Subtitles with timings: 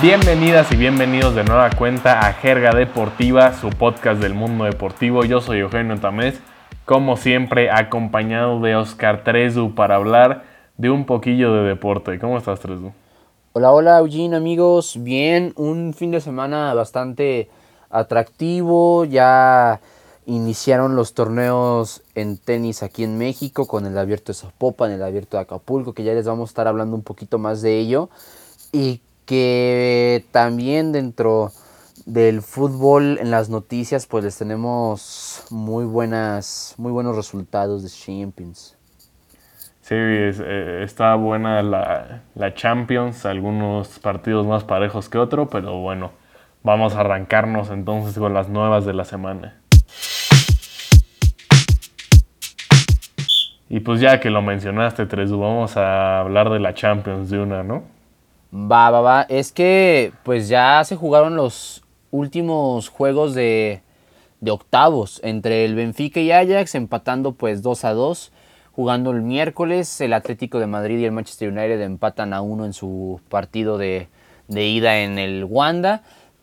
[0.00, 5.24] Bienvenidas y bienvenidos de nueva cuenta a Jerga Deportiva, su podcast del mundo deportivo.
[5.24, 6.38] Yo soy Eugenio Tamés,
[6.84, 10.44] como siempre acompañado de Oscar Trezu para hablar
[10.76, 12.20] de un poquillo de deporte.
[12.20, 12.92] ¿Cómo estás, Trezu?
[13.54, 15.02] Hola, hola, Eugene, amigos.
[15.02, 17.50] Bien, un fin de semana bastante
[17.90, 19.04] atractivo.
[19.04, 19.80] Ya
[20.26, 25.38] iniciaron los torneos en tenis aquí en México con el abierto de Zapopan, el abierto
[25.38, 28.10] de Acapulco, que ya les vamos a estar hablando un poquito más de ello.
[28.70, 31.52] Y que también dentro
[32.06, 38.74] del fútbol en las noticias pues les tenemos muy buenas muy buenos resultados de Champions.
[39.82, 46.12] Sí, eh, está buena la, la, Champions, algunos partidos más parejos que otro, pero bueno,
[46.62, 49.60] vamos a arrancarnos entonces con las nuevas de la semana.
[53.68, 57.62] Y pues ya que lo mencionaste, Tresu, vamos a hablar de la Champions de una,
[57.62, 57.97] ¿no?
[58.54, 59.22] Va, va, va.
[59.28, 63.82] Es que pues ya se jugaron los últimos juegos de,
[64.40, 68.32] de octavos entre el Benfica y Ajax, empatando pues 2 a 2.
[68.72, 72.72] Jugando el miércoles, el Atlético de Madrid y el Manchester United empatan a uno en
[72.72, 74.08] su partido de,
[74.46, 76.02] de ida en el Wanda.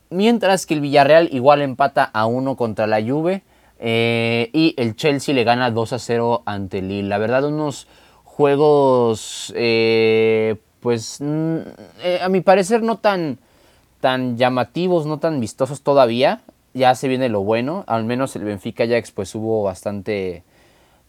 [0.10, 3.44] Mientras que el Villarreal igual empata a uno contra la Juve.
[3.80, 7.10] Eh, y el Chelsea le gana 2 a 0 ante el Lille.
[7.10, 7.88] La verdad, unos
[8.24, 11.58] juegos eh, pues mm,
[12.04, 13.40] eh, a mi parecer no tan,
[14.02, 16.42] tan llamativos, no tan vistosos todavía.
[16.76, 20.44] Ya se viene lo bueno, al menos el Benfica Ajax pues hubo bastante,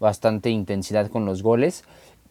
[0.00, 1.84] bastante intensidad con los goles.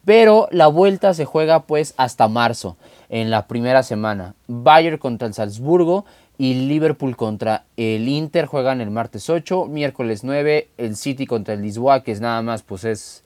[0.06, 2.78] Pero la vuelta se juega pues hasta marzo,
[3.10, 4.34] en la primera semana.
[4.48, 6.06] Bayern contra el Salzburgo
[6.40, 11.62] y Liverpool contra el Inter juegan el martes 8, miércoles 9, el City contra el
[11.62, 13.24] Lisboa, que es nada más pues es,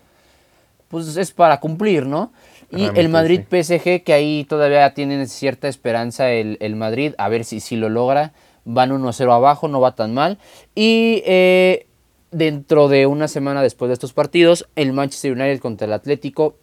[0.89, 2.33] pues es para cumplir, ¿no?
[2.71, 7.59] Y el Madrid PSG, que ahí todavía tienen cierta esperanza el, Madrid, a ver si,
[7.59, 8.33] si lo logra.
[8.65, 10.37] Van 1-0 abajo, no va tan mal.
[10.75, 11.87] Y eh,
[12.31, 16.55] dentro de una semana después de estos partidos, el Manchester United contra el Atlético,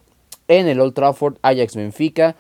[0.49, 2.37] en el Old Trafford, Ajax Benfica,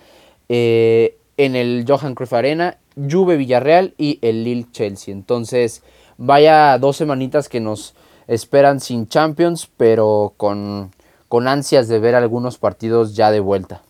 [0.48, 5.12] eh, en el Johan Cruyff Arena, Juve Villarreal y el Lille Chelsea.
[5.12, 5.82] Entonces,
[6.16, 7.94] vaya dos semanitas que nos
[8.26, 10.92] esperan sin Champions, pero con
[11.28, 13.82] con ansias de ver algunos partidos ya de vuelta.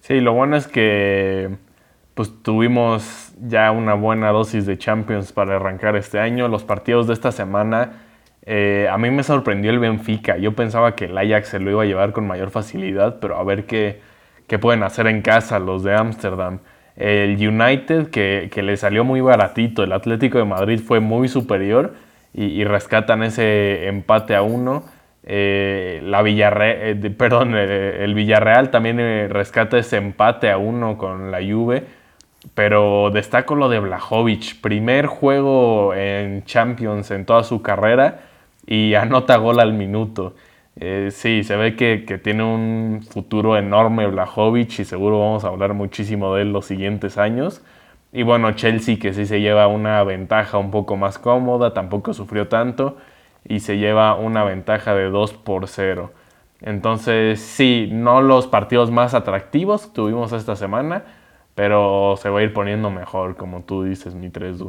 [0.00, 1.56] Sí, lo bueno es que
[2.14, 6.48] pues tuvimos ya una buena dosis de Champions para arrancar este año.
[6.48, 8.02] Los partidos de esta semana,
[8.44, 10.36] eh, a mí me sorprendió el Benfica.
[10.36, 13.44] Yo pensaba que el Ajax se lo iba a llevar con mayor facilidad, pero a
[13.44, 14.00] ver qué,
[14.46, 16.58] qué pueden hacer en casa los de Ámsterdam.
[16.96, 19.82] El United, que, que, le salió muy baratito.
[19.82, 21.94] El Atlético de Madrid fue muy superior
[22.34, 24.84] y, y rescatan ese empate a uno.
[25.24, 28.98] Eh, la Villarreal, eh, perdón, eh, el Villarreal también
[29.30, 31.84] rescata ese empate a uno con la Juve.
[32.54, 38.22] Pero destaco lo de Blajovic, primer juego en Champions en toda su carrera
[38.66, 40.34] y anota gol al minuto.
[41.10, 45.74] sí, se ve que, que, tiene un futuro enorme Blajovic y seguro vamos a hablar
[45.74, 47.62] muchísimo de él los siguientes años.
[48.12, 52.48] Y bueno, Chelsea que sí se lleva una ventaja un poco más cómoda, tampoco sufrió
[52.48, 52.96] tanto
[53.46, 56.12] y se lleva una ventaja de 2 por 0.
[56.60, 61.04] Entonces, sí, no los partidos más atractivos que tuvimos esta semana,
[61.54, 64.62] pero se va a ir poniendo mejor, como tú dices, mi 3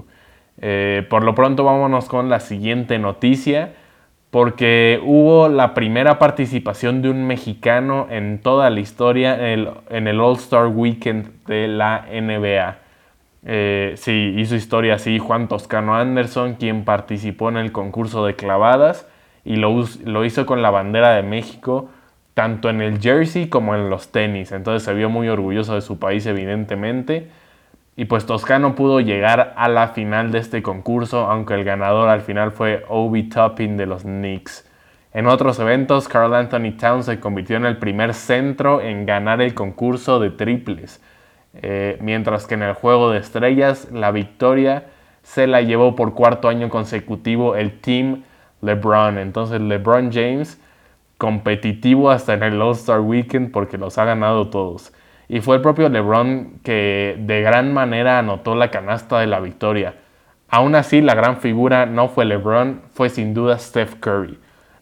[0.62, 3.73] eh, por lo pronto, vámonos con la siguiente noticia,
[4.29, 10.07] porque hubo la primera participación de un mexicano en toda la historia en el, en
[10.07, 12.82] el All-Star Weekend de la NBA.
[13.45, 19.07] Eh, sí, hizo historia así Juan Toscano Anderson, quien participó en el concurso de clavadas
[19.43, 21.89] y lo, hizo con la bandera de México,
[22.33, 24.51] tanto en el jersey como en los tenis.
[24.51, 27.29] Entonces se vio muy orgulloso de su país, evidentemente.
[27.95, 32.21] Y pues Toscano pudo llegar a la final de este concurso, aunque el ganador al
[32.21, 34.68] final fue Obi Toppin de los Knicks.
[35.13, 39.53] En otros eventos, Carl Anthony Towns se convirtió en el primer centro en ganar el
[39.53, 41.01] concurso de triples
[41.53, 44.88] eh, mientras que en el juego de estrellas la victoria
[45.21, 48.23] se la llevó por cuarto año consecutivo el Team
[48.61, 49.17] LeBron.
[49.17, 50.59] Entonces LeBron James
[51.17, 54.94] competitivo hasta en el All-Star Weekend porque los ha ganado todos.
[55.29, 59.95] Y fue el propio LeBron que de gran manera anotó la canasta de la victoria.
[60.49, 64.38] Aún así, la gran figura no fue LeBron, fue sin duda Steph Curry.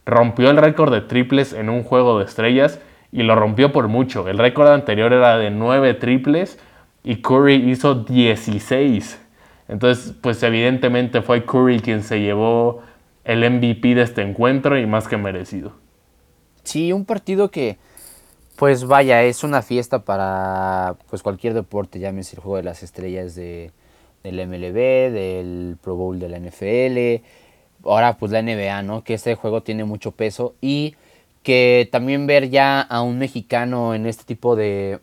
[0.05, 2.81] Rompió el récord de triples en un juego de estrellas
[3.11, 4.27] y lo rompió por mucho.
[4.27, 6.57] El récord anterior era de 9 triples
[7.03, 9.19] y Curry hizo 16.
[9.67, 12.81] Entonces, pues evidentemente fue Curry quien se llevó
[13.23, 15.73] el MVP de este encuentro y más que merecido.
[16.63, 17.77] Sí, un partido que
[18.55, 23.33] pues vaya, es una fiesta para pues cualquier deporte, llámese el juego de las estrellas
[23.33, 23.71] de,
[24.23, 27.25] del MLB, del Pro Bowl de la NFL,
[27.83, 29.03] ahora pues la NBA, ¿no?
[29.03, 30.95] Que este juego tiene mucho peso y
[31.43, 34.99] que también ver ya a un mexicano en este tipo de,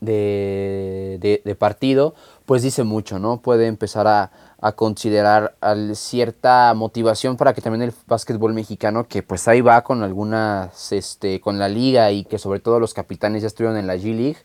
[0.00, 2.14] de, partido,
[2.46, 3.40] pues dice mucho, ¿no?
[3.40, 4.30] Puede empezar a,
[4.76, 5.56] considerar
[5.94, 11.40] cierta motivación para que también el básquetbol mexicano, que pues ahí va con algunas, este,
[11.40, 14.36] con la liga y que sobre todo los capitanes ya estuvieron en la G League,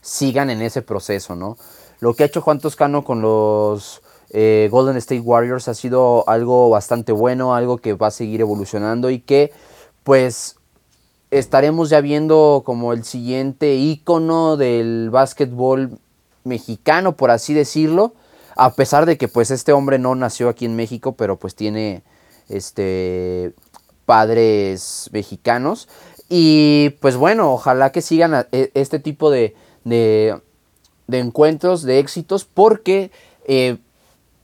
[0.00, 1.58] sigan en ese proceso, ¿no?
[2.00, 4.00] Lo que ha hecho Juan Toscano con los
[4.30, 9.10] eh, Golden State Warriors ha sido algo bastante bueno, algo que va a seguir evolucionando
[9.10, 9.52] y que
[10.04, 10.55] pues
[11.38, 15.98] estaremos ya viendo como el siguiente ícono del básquetbol
[16.44, 18.14] mexicano, por así decirlo,
[18.56, 22.02] a pesar de que pues este hombre no nació aquí en México, pero pues tiene
[22.48, 23.52] este
[24.06, 25.88] padres mexicanos.
[26.28, 29.54] Y pues bueno, ojalá que sigan e, este tipo de,
[29.84, 30.40] de,
[31.08, 33.10] encuentros, de éxitos, porque
[33.46, 33.78] eh,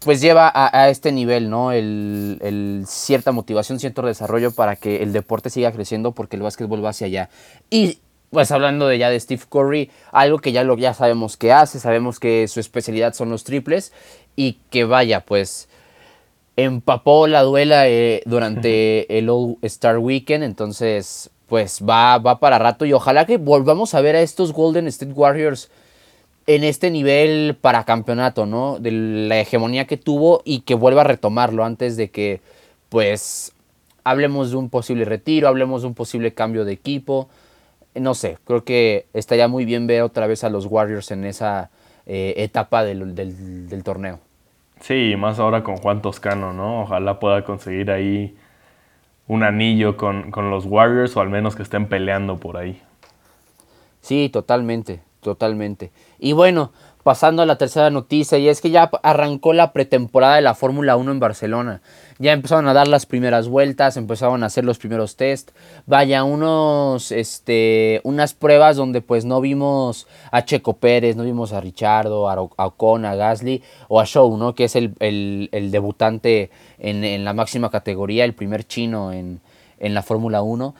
[0.05, 1.73] pues lleva a, este nivel, ¿no?
[1.73, 6.91] El, cierta motivación, cierto desarrollo para que el deporte siga creciendo porque el básquetbol va
[6.91, 7.31] hacia allá.
[7.71, 7.99] Y
[8.31, 11.79] pues hablando de ya de Steve Curry, algo que ya lo ya sabemos que hace,
[11.79, 13.93] sabemos que su especialidad son los triples
[14.35, 15.69] y que vaya, pues
[16.57, 22.87] empapó la duela eh, durante el All Star Weekend, entonces pues va, va para rato
[22.87, 25.71] y ojalá que volvamos a ver a estos Golden State Warriors
[26.47, 28.79] en este nivel para campeonato, ¿no?
[28.79, 32.41] De la hegemonía que tuvo y que vuelva a retomarlo antes de que,
[32.89, 33.53] pues,
[34.05, 37.29] hablemos de un posible retiro, hablemos de un posible cambio de equipo.
[37.95, 41.71] No sé, creo que estaría muy bien ver otra vez a los Warriors en esa
[42.07, 44.19] eh, etapa del, del, torneo.
[44.81, 46.83] Sí, más ahora con Juan Toscano, ¿no?
[46.83, 48.35] Ojalá pueda conseguir ahí
[49.29, 52.81] un anillo con, con los Warriors o al menos que estén peleando por ahí.
[54.01, 55.93] Sí, totalmente, totalmente.
[56.19, 56.73] Y bueno,
[57.03, 60.97] pasando a la tercera noticia, y es que ya arrancó la pretemporada de la Fórmula
[60.97, 61.81] 1 en Barcelona.
[62.19, 65.51] Ya empezaron a dar las primeras vueltas, empezaron a hacer los primeros test.
[65.87, 71.61] Vaya, unos, este, unas pruebas donde pues no vimos a Checo Pérez, no vimos a
[71.61, 74.55] Richardo, a, Ocon, a Gasly o a Show, ¿no?
[74.55, 74.95] Que es el,
[75.73, 79.41] debutante en, en, la máxima categoría, el primer chino en,
[79.83, 80.75] en la Fórmula 1.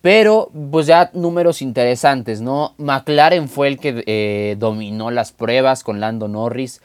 [0.00, 2.74] Pero, pues ya números interesantes, ¿no?
[2.78, 6.80] McLaren fue el que eh, dominó las pruebas con Lando Norris,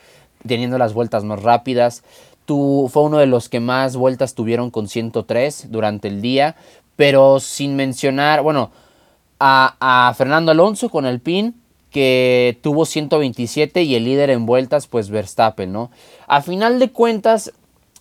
[0.48, 2.04] teniendo las vueltas más rápidas.
[2.46, 6.56] Tú, fue uno de los que más vueltas tuvieron con 103 durante el día,
[6.96, 8.72] pero sin mencionar, bueno,
[9.40, 11.56] a, a Fernando Alonso con el PIN,
[11.92, 15.92] que tuvo 127 y el líder en vueltas, pues Verstappen, ¿no?
[16.28, 17.54] A final de cuentas,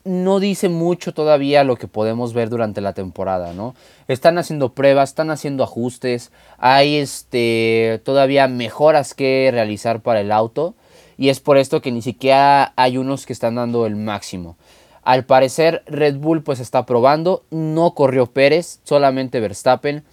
[0.05, 3.75] no dice mucho todavía lo que podemos ver durante la temporada, ¿no?
[4.09, 10.75] Están haciendo pruebas, están haciendo ajustes, hay este, todavía mejoras que realizar para el auto
[11.17, 14.57] y es por esto que ni siquiera hay unos que están dando el máximo.
[15.03, 20.05] Al parecer Red Bull pues está probando, no corrió Pérez, solamente Verstappen.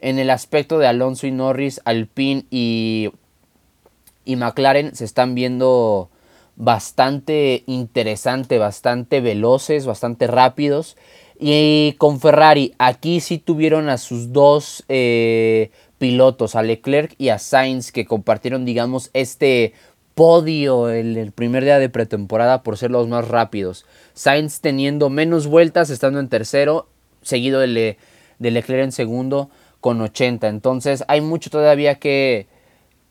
[0.00, 3.10] En el aspecto de Alonso y Norris, Alpine y,
[4.24, 6.10] y McLaren se están viendo
[6.56, 10.96] bastante interesante, bastante veloces, bastante rápidos.
[11.38, 17.38] Y con Ferrari, aquí sí tuvieron a sus dos eh, pilotos, a Leclerc y a
[17.38, 19.74] Sainz, que compartieron, digamos, este
[20.14, 23.84] podio el, el, primer día de pretemporada por ser los más rápidos.
[24.14, 26.88] Sainz teniendo menos vueltas, estando en tercero,
[27.20, 27.98] seguido de,
[28.38, 30.48] de Leclerc en segundo con 80.
[30.48, 32.46] Entonces hay mucho todavía que,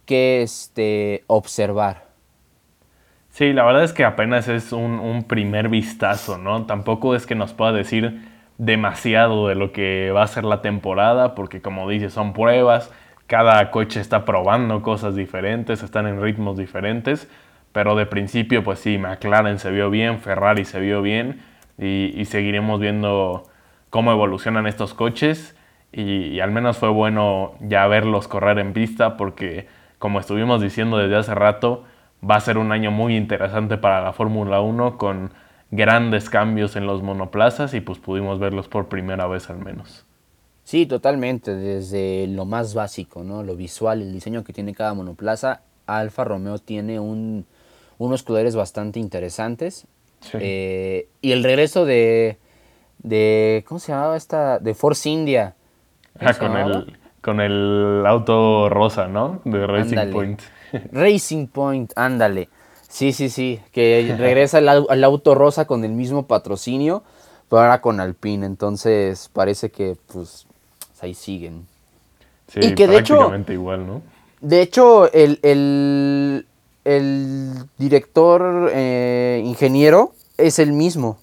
[0.05, 2.04] que este, observar.
[3.35, 6.65] Sí, la verdad es que apenas es un, primer vistazo, ¿no?
[6.65, 8.21] Tampoco es que nos pueda decir
[8.57, 12.93] demasiado de lo que va a ser la temporada, porque como dices, son pruebas,
[13.27, 17.29] cada coche está probando cosas diferentes, están en ritmos diferentes,
[17.73, 21.41] pero de principio, pues sí, McLaren se vio bien, Ferrari se vio bien,
[21.77, 23.43] y, seguiremos viendo
[23.89, 25.57] cómo evolucionan estos coches,
[25.91, 29.67] y al menos fue bueno ya verlos correr en pista, porque
[29.99, 31.83] como estuvimos diciendo desde hace rato,
[32.29, 35.31] va a ser un año muy interesante para la Fórmula 1 con
[35.71, 40.05] grandes cambios en los monoplazas y pues pudimos verlos por primera vez al menos.
[40.63, 43.43] Sí, totalmente, desde lo más básico, ¿no?
[43.43, 45.61] Lo visual, el diseño que tiene cada monoplaza.
[45.85, 47.45] Alfa Romeo tiene un,
[47.99, 49.85] unos colores bastante interesantes.
[50.33, 52.39] Eh, y el regreso de,
[52.97, 54.57] de, ¿cómo se llamaba esta?
[54.57, 55.53] De Force India.
[56.19, 59.41] Ah, con el, con el auto rosa, ¿no?
[59.45, 60.41] De Racing Point.
[60.91, 62.49] Racing Point, ándale.
[62.87, 67.03] Sí, sí, sí, que regresa el, auto rosa con el mismo patrocinio,
[67.49, 68.45] pero ahora con Alpine.
[68.45, 70.47] Entonces parece que pues
[71.01, 71.67] ahí siguen.
[72.47, 74.01] Sí, y que prácticamente igual, ¿no?
[74.39, 76.45] De hecho, el, el,
[77.77, 81.17] director eh, ingeniero es el mismo.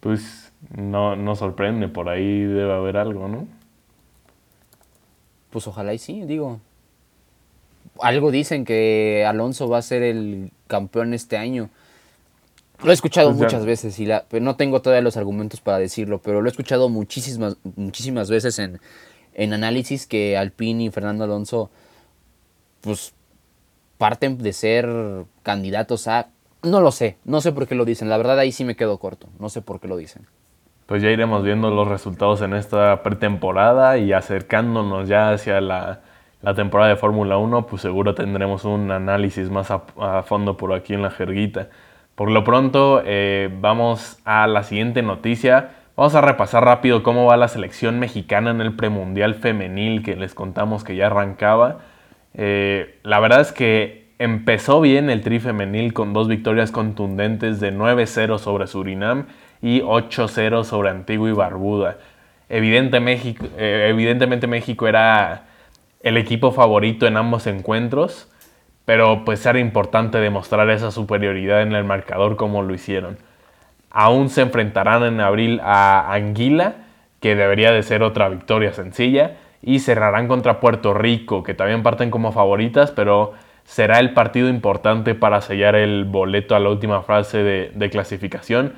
[0.00, 3.46] Pues no, no sorprende, por ahí debe haber algo, ¿no?
[5.50, 6.60] Pues ojalá y sí, digo.
[8.00, 11.70] Algo dicen que Alonso va a ser el campeón este año.
[12.82, 16.20] Lo he escuchado pues muchas veces y la, no tengo todavía los argumentos para decirlo,
[16.22, 18.80] pero lo he escuchado muchísimas, muchísimas veces en,
[19.34, 21.70] en análisis que Alpine y Fernando Alonso
[22.82, 23.14] pues
[23.98, 24.88] parten de ser
[25.42, 26.28] candidatos a...
[26.62, 28.98] No lo sé, no sé por qué lo dicen, la verdad ahí sí me quedo
[28.98, 30.26] corto, no sé por qué lo dicen.
[30.86, 36.00] Pues ya iremos viendo los resultados en esta pretemporada y acercándonos ya hacia la,
[36.54, 41.02] temporada de Fórmula 1, pues seguro tendremos un análisis más a, fondo por aquí en
[41.02, 41.68] la jerguita.
[42.14, 45.70] Por lo pronto, eh, vamos a la siguiente noticia.
[45.96, 50.34] Vamos a repasar rápido cómo va la selección mexicana en el premundial femenil que les
[50.34, 51.78] contamos que ya arrancaba.
[52.34, 57.72] Eh, la verdad es que empezó bien el tri femenil con dos victorias contundentes de
[57.72, 59.26] 9-0 sobre Surinam
[59.62, 61.96] y 8-0 sobre Antigua y Barbuda.
[62.48, 65.46] México, eh, evidentemente México era
[66.06, 68.32] el equipo favorito en ambos encuentros,
[68.84, 73.18] pero pues era importante demostrar esa superioridad en el marcador como lo hicieron.
[73.90, 76.76] Aún se enfrentarán en abril a Anguila,
[77.18, 82.12] que debería de ser otra victoria sencilla, y cerrarán contra Puerto Rico, que también parten
[82.12, 83.32] como favoritas, pero
[83.64, 88.74] será el partido importante para sellar el boleto a la última fase de, clasificación.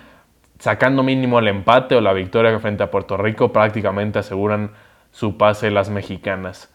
[0.61, 4.71] Sacando mínimo el empate o la victoria frente a Puerto Rico, prácticamente aseguran
[5.11, 6.73] su pase las mexicanas.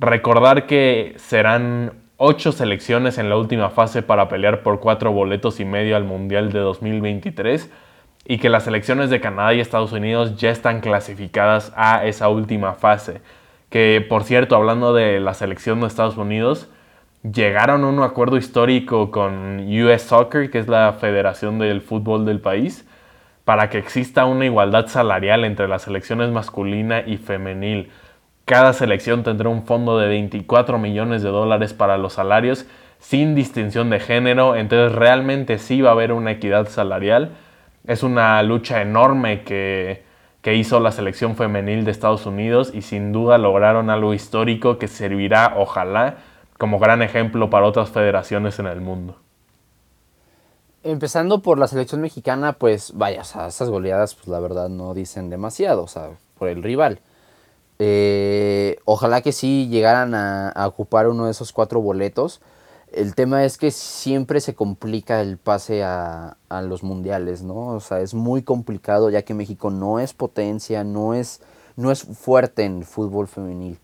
[0.00, 5.64] Recordar que serán ocho selecciones en la última fase para pelear por cuatro boletos y
[5.64, 7.70] medio al Mundial de 2023
[8.24, 12.74] y que las selecciones de Canadá y Estados Unidos ya están clasificadas a esa última
[12.74, 13.20] fase
[13.70, 16.70] que por cierto, hablando de la selección de Estados Unidos,
[17.22, 22.40] llegaron a un acuerdo histórico con US Soccer, que es la federación del fútbol del
[22.40, 22.86] país,
[23.44, 27.90] para que exista una igualdad salarial entre las selecciones masculina y femenil.
[28.48, 32.64] Cada selección tendrá un fondo de 24 millones de dólares para los salarios
[32.98, 37.30] sin distinción de género, entonces realmente sí va a haber una equidad salarial.
[37.86, 40.08] Es una lucha enorme que
[40.42, 44.88] que hizo la selección femenil de Estados Unidos y sin duda lograron algo histórico que
[44.88, 46.18] servirá, ojalá,
[46.58, 49.16] como gran ejemplo para otras federaciones en el mundo.
[50.84, 55.82] Empezando por la selección mexicana, pues vaya, esas goleadas, pues la verdad no dicen demasiado,
[55.82, 57.00] o sea, por el rival.
[57.78, 62.40] Eh, ojalá que sí llegaran a, ocupar uno de esos cuatro boletos
[62.92, 67.68] el tema es que siempre se complica el pase a, los mundiales, ¿no?
[67.68, 71.40] O sea, es muy complicado ya que México no es potencia, no es,
[71.76, 73.78] no es fuerte en fútbol femenil.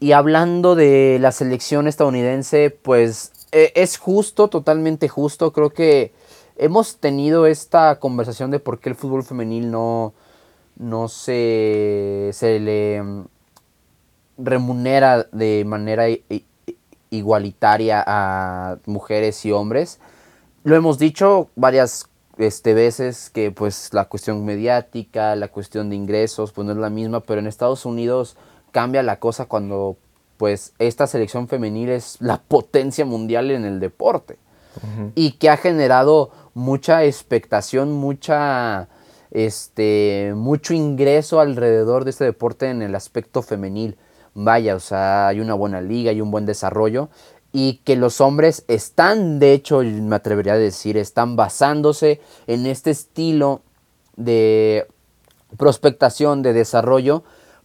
[0.00, 5.52] Y hablando de la selección estadounidense, pues e, es justo, totalmente justo.
[5.52, 6.12] Creo que
[6.56, 10.14] hemos tenido esta conversación de por qué el fútbol femenil no,
[10.80, 13.24] no se, se le mm,
[14.38, 16.06] remunera de manera
[17.10, 20.00] igualitaria a mujeres y hombres.
[20.64, 22.08] Lo hemos dicho varias
[22.38, 26.90] este, veces que pues la cuestión mediática, la cuestión de ingresos, pues no es la
[26.90, 28.36] misma, pero en Estados Unidos
[28.72, 29.98] cambia la cosa cuando
[30.38, 34.38] pues esta selección femenil es la potencia mundial en el deporte
[35.14, 38.88] y que ha generado mucha expectación, mucha
[39.30, 43.96] este mucho ingreso alrededor de este deporte en el aspecto femenil
[44.34, 47.08] vaya, o sea, hay una buena liga, hay un buen desarrollo
[47.52, 52.90] y que los hombres están, de hecho, me atrevería a decir, están basándose en este
[52.90, 53.62] estilo
[54.16, 54.86] de
[55.56, 57.24] prospectación, de desarrollo,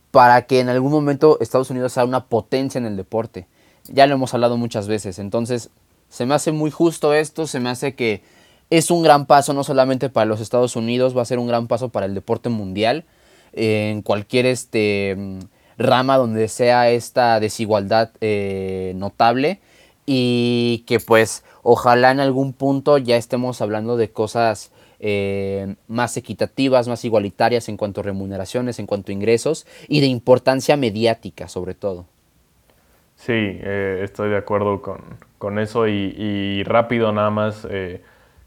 [0.09, 3.47] para que en algún momento Estados Unidos sea una potencia en el deporte.
[3.87, 5.69] Ya lo hemos hablado muchas veces, entonces
[6.09, 8.23] se me hace muy justo esto, se me hace que
[8.77, 11.67] es un gran paso no solamente para los Estados Unidos, va a ser un gran
[11.67, 13.05] paso para el deporte mundial,
[13.53, 15.17] en cualquier este
[15.77, 19.59] rama donde sea esta desigualdad eh, notable
[20.05, 26.87] y que pues ojalá en algún punto ya estemos hablando de cosas eh, más equitativas,
[26.87, 31.73] más igualitarias en cuanto a remuneraciones, en cuanto a ingresos y de importancia mediática sobre
[31.73, 32.05] todo.
[33.15, 37.67] Sí, eh, estoy de acuerdo con, eso y, rápido nada más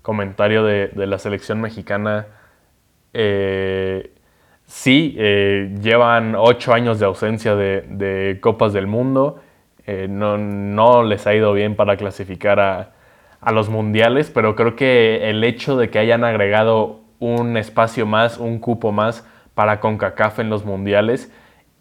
[0.09, 2.29] comentario de, la selección mexicana
[4.69, 9.41] sí, eh, llevan ocho años de ausencia de, Copas del Mundo.
[9.87, 12.93] Eh, no, les ha ido bien para clasificar a,
[13.53, 18.59] los mundiales, pero creo que el hecho de que hayan agregado un espacio más, un
[18.59, 21.31] cupo más para CONCACAF en los mundiales,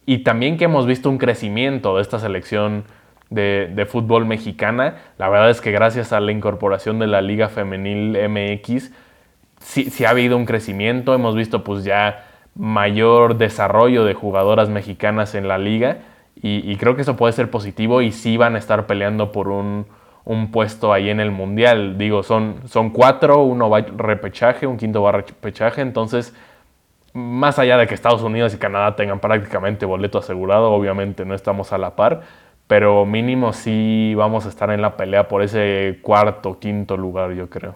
[0.06, 2.84] y también que hemos visto un crecimiento de esta selección
[3.30, 4.96] de, fútbol mexicana.
[5.18, 8.92] La verdad es que gracias a la incorporación de la Liga Femenil MX,
[9.60, 11.14] sí, sí ha habido un crecimiento.
[11.14, 16.00] Hemos visto pues ya mayor desarrollo de jugadoras mexicanas en la liga
[16.42, 19.88] y, creo que eso puede ser positivo y sí van a estar peleando por un,
[20.52, 21.98] puesto ahí en el mundial.
[21.98, 26.36] Digo, son, son cuatro, uno va repechaje, un quinto va repechaje, entonces
[27.14, 31.74] más allá de que Estados Unidos y Canadá tengan prácticamente boleto asegurado, obviamente no estamos
[31.74, 32.22] a la par,
[32.68, 37.50] pero mínimo sí vamos a estar en la pelea por ese cuarto, quinto lugar, yo
[37.50, 37.76] creo.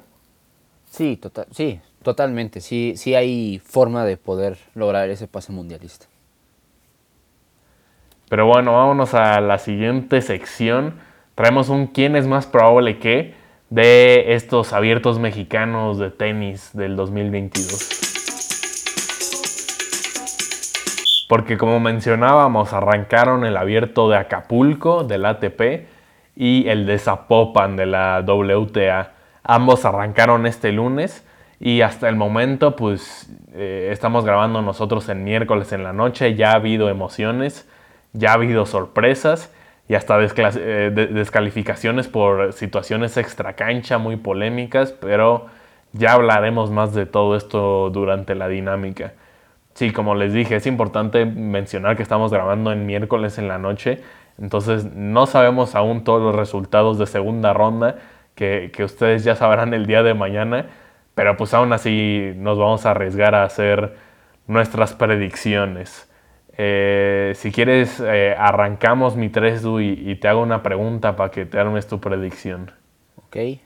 [0.89, 2.59] Sí, total, sí, totalmente.
[2.59, 6.07] Sí, sí hay forma de poder lograr ese pase mundialista.
[8.27, 10.95] Pero bueno, vámonos a la siguiente sección.
[11.35, 13.33] Traemos un quién es más probable que
[13.69, 18.00] de estos abiertos mexicanos de tenis del 2022.
[21.31, 25.87] Porque como mencionábamos, arrancaron el abierto de Acapulco del ATP
[26.35, 29.13] y el de Zapopan de la WTA.
[29.41, 31.25] Ambos arrancaron este lunes
[31.57, 36.51] y hasta el momento pues eh, estamos grabando nosotros en miércoles en la noche, ya
[36.51, 37.65] ha habido emociones,
[38.11, 39.53] ya ha habido sorpresas
[39.87, 45.45] y hasta eh, descalificaciones por situaciones extra cancha muy polémicas, pero
[45.93, 49.13] ya hablaremos más de todo esto durante la dinámica.
[49.81, 53.99] Sí, como les dije, es importante mencionar que estamos grabando en miércoles en la noche,
[54.39, 57.95] entonces no sabemos aún todos los resultados de segunda ronda
[58.35, 60.67] que, ustedes ya sabrán el día de mañana,
[61.15, 63.95] pero pues aún así nos vamos a arriesgar a hacer
[64.45, 66.07] nuestras predicciones.
[66.59, 71.47] Eh, si quieres, eh, arrancamos mi 3 y, y, te hago una pregunta para que
[71.47, 72.71] te armes tu predicción.
[73.15, 73.35] Ok.
[73.35, 73.59] Eh,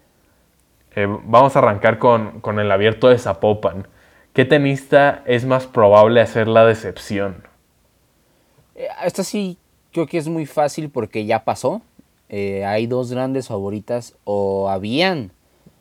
[1.26, 3.88] vamos a arrancar con, con el abierto de Zapopan.
[4.36, 7.44] ¿Qué tenista es más probable hacer la decepción?
[8.76, 9.58] Eh, esta sí
[9.94, 11.82] creo que es muy fácil porque ya pasó.
[12.28, 15.32] Eh, hay dos grandes favoritas o habían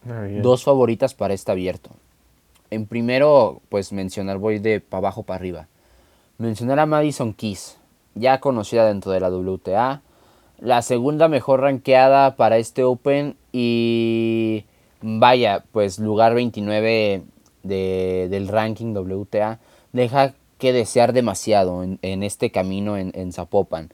[0.09, 1.91] ah, dos favoritas para este abierto.
[2.71, 5.67] En primero, pues mencionar, voy de para abajo para arriba.
[6.39, 7.77] Mencionar a Madison Keys,
[8.15, 10.01] ya conocida dentro de la WTA.
[10.61, 14.65] La segunda mejor rankeada para este Open y
[15.03, 17.25] vaya, pues lugar 29
[17.65, 19.59] del ranking WTA
[19.93, 23.91] deja que desear demasiado en, este camino en, Zapopan.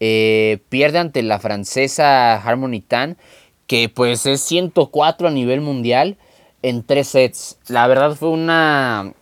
[0.00, 3.16] Eh, pierde ante la francesa Harmony Tan,
[3.66, 6.16] que pues es 104 a nivel mundial
[6.62, 7.58] en tres sets.
[7.68, 9.14] La verdad fue una...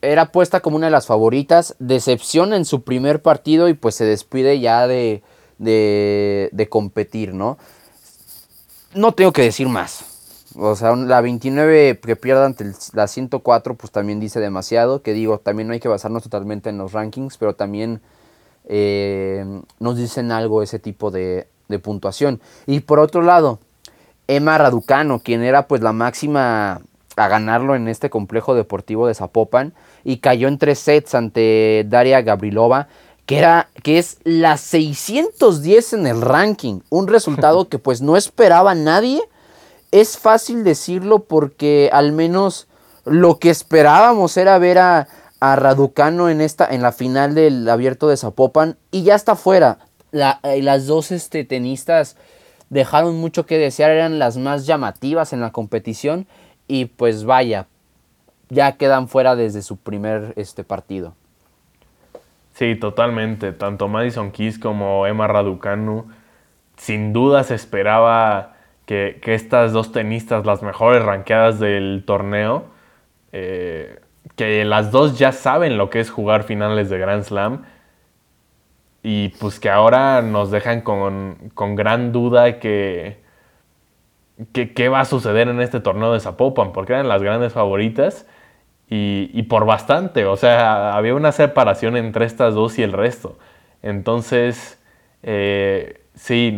[0.00, 1.74] Era puesta como una de las favoritas.
[1.78, 5.22] Decepción en su primer partido y pues se despide ya de,
[5.58, 7.58] de, de competir, ¿no?
[8.94, 10.04] No tengo que decir más.
[10.60, 15.02] O sea, la 29 que pierda ante la 104, pues también dice demasiado.
[15.02, 18.00] Que digo, también no hay que basarnos totalmente en los rankings, pero también
[18.68, 19.44] eh,
[19.78, 21.46] nos dicen algo ese tipo de,
[21.82, 22.40] puntuación.
[22.66, 23.60] Y por otro lado,
[24.26, 26.80] Emma Raducano, quien era pues la máxima
[27.16, 32.22] a ganarlo en este complejo deportivo de Zapopan, y cayó en tres sets ante Daria
[32.22, 32.88] Gabrilova,
[33.26, 36.80] que, era, que es la 610 en el ranking.
[36.88, 39.22] Un resultado que pues no esperaba nadie
[39.90, 42.68] es fácil decirlo porque al menos
[43.04, 45.08] lo que esperábamos era ver a,
[45.40, 49.78] Raducano en, esta, en la final del abierto de Zapopan y ya está fuera.
[50.12, 52.16] Eh, las dos este, tenistas
[52.70, 56.26] dejaron mucho que desear, eran las más llamativas en la competición
[56.66, 57.66] y pues vaya,
[58.48, 61.14] ya quedan fuera desde su primer este, partido.
[62.54, 63.52] Sí, totalmente.
[63.52, 66.08] Tanto Madison Keys como Emma Raducanu,
[66.76, 68.56] sin duda se esperaba
[68.88, 72.64] que, estas dos tenistas, las mejores ranqueadas del torneo,
[73.32, 74.00] eh,
[74.34, 77.64] que las dos ya saben lo que es jugar finales de Grand Slam
[79.02, 83.18] y pues que ahora nos dejan con, gran duda que,
[84.52, 88.26] qué va a suceder en este torneo de Zapopan, porque eran las grandes favoritas
[88.88, 93.38] y, por bastante, o sea, había una separación entre estas dos y el resto.
[93.82, 94.82] Entonces,
[95.22, 96.56] eh, Sí,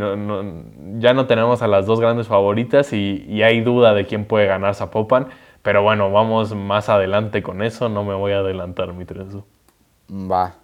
[0.98, 4.74] ya no tenemos a las dos grandes favoritas y, hay duda de quién puede ganar
[4.74, 5.28] Zapopan.
[5.62, 7.90] Pero bueno, vamos más adelante con eso.
[7.90, 9.46] No me voy a adelantar, mi trenzo.
[10.10, 10.54] Va.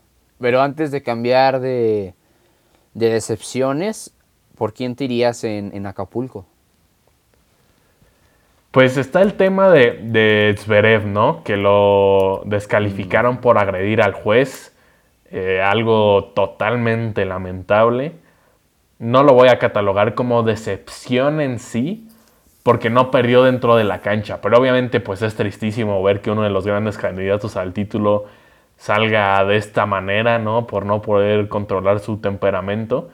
[0.40, 2.14] Pero antes de cambiar de,
[2.94, 4.14] decepciones,
[4.56, 6.46] ¿por quién te irías en, Acapulco?
[8.70, 11.44] Pues está el tema de, de Zverev, ¿no?
[11.44, 13.40] Que lo descalificaron mm.
[13.40, 14.74] por agredir al juez.
[15.30, 18.25] Eh, algo totalmente lamentable
[18.98, 22.08] no lo voy a catalogar como decepción en sí,
[22.62, 24.40] porque no perdió dentro de la cancha.
[24.40, 28.24] Pero obviamente pues es tristísimo ver que uno de los grandes candidatos al título
[28.76, 30.66] salga de esta manera, ¿no?
[30.66, 33.10] Por no poder controlar su temperamento.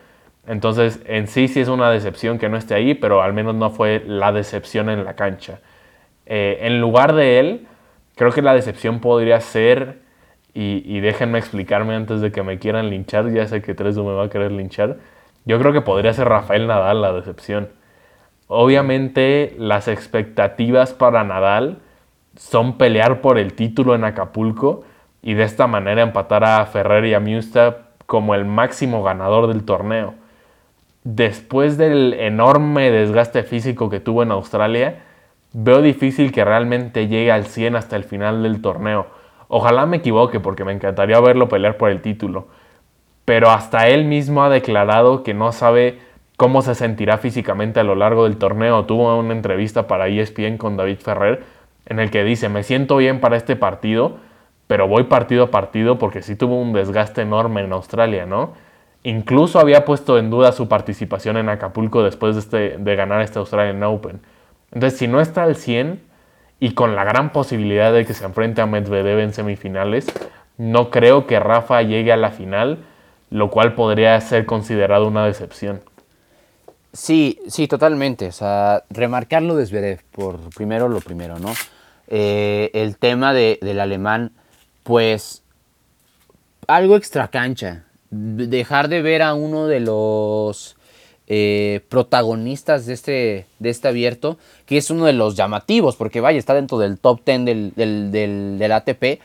[0.47, 3.71] Entonces, en sí sí es una decepción que no esté ahí, pero al menos no
[3.71, 5.61] fue la decepción en la cancha.
[6.27, 7.67] Eh, en lugar de él,
[8.17, 10.01] creo que la decepción podría ser,
[10.55, 14.25] y, déjenme explicarme antes de que me quieran linchar, ya sé que Tresu me va
[14.25, 14.99] a querer linchar,
[15.45, 17.69] yo creo que podría ser Rafael Nadal la decepción.
[18.47, 21.79] Obviamente las expectativas para Nadal
[22.37, 24.85] son pelear por el título en Acapulco
[25.23, 29.65] y de esta manera empatar a Ferrer y a Musta como el máximo ganador del
[29.65, 30.15] torneo.
[31.05, 35.03] Después del enorme desgaste físico que tuvo en Australia,
[35.53, 39.07] veo difícil que realmente llegue al 100 hasta el final del torneo.
[39.49, 42.49] Ojalá me equivoque porque me encantaría verlo pelear por el título.
[43.25, 45.99] Pero hasta él mismo ha declarado que no sabe
[46.37, 48.85] cómo se sentirá físicamente a lo largo del torneo.
[48.85, 51.45] Tuvo una entrevista para ESPN con David Ferrer
[51.87, 54.17] en el que dice, me siento bien para este partido,
[54.67, 58.55] pero voy partido a partido porque sí tuvo un desgaste enorme en Australia, ¿no?
[59.05, 63.41] Incluso había puesto en duda su participación en Acapulco después de, este, de ganar este
[63.41, 64.21] Australian Open.
[64.71, 66.01] Entonces, si no está al 100
[66.61, 70.07] y con la gran posibilidad de que se enfrente a Medvedev en semifinales,
[70.57, 72.79] no creo que Rafa llegue a la final,
[73.33, 75.81] lo cual podría ser considerado una decepción.
[76.93, 78.27] Sí, sí, totalmente.
[78.27, 81.55] O sea, remarcarlo de Zverev, por primero lo primero, ¿no?
[82.09, 84.33] Eh, el tema del alemán,
[84.83, 85.43] pues,
[86.67, 87.85] algo extra cancha.
[88.11, 90.77] Dejar de ver a uno de los
[91.27, 96.39] eh, protagonistas de este, de este abierto, que es uno de los llamativos, porque vaya,
[96.39, 99.23] está dentro del top 10 del, del, del ATP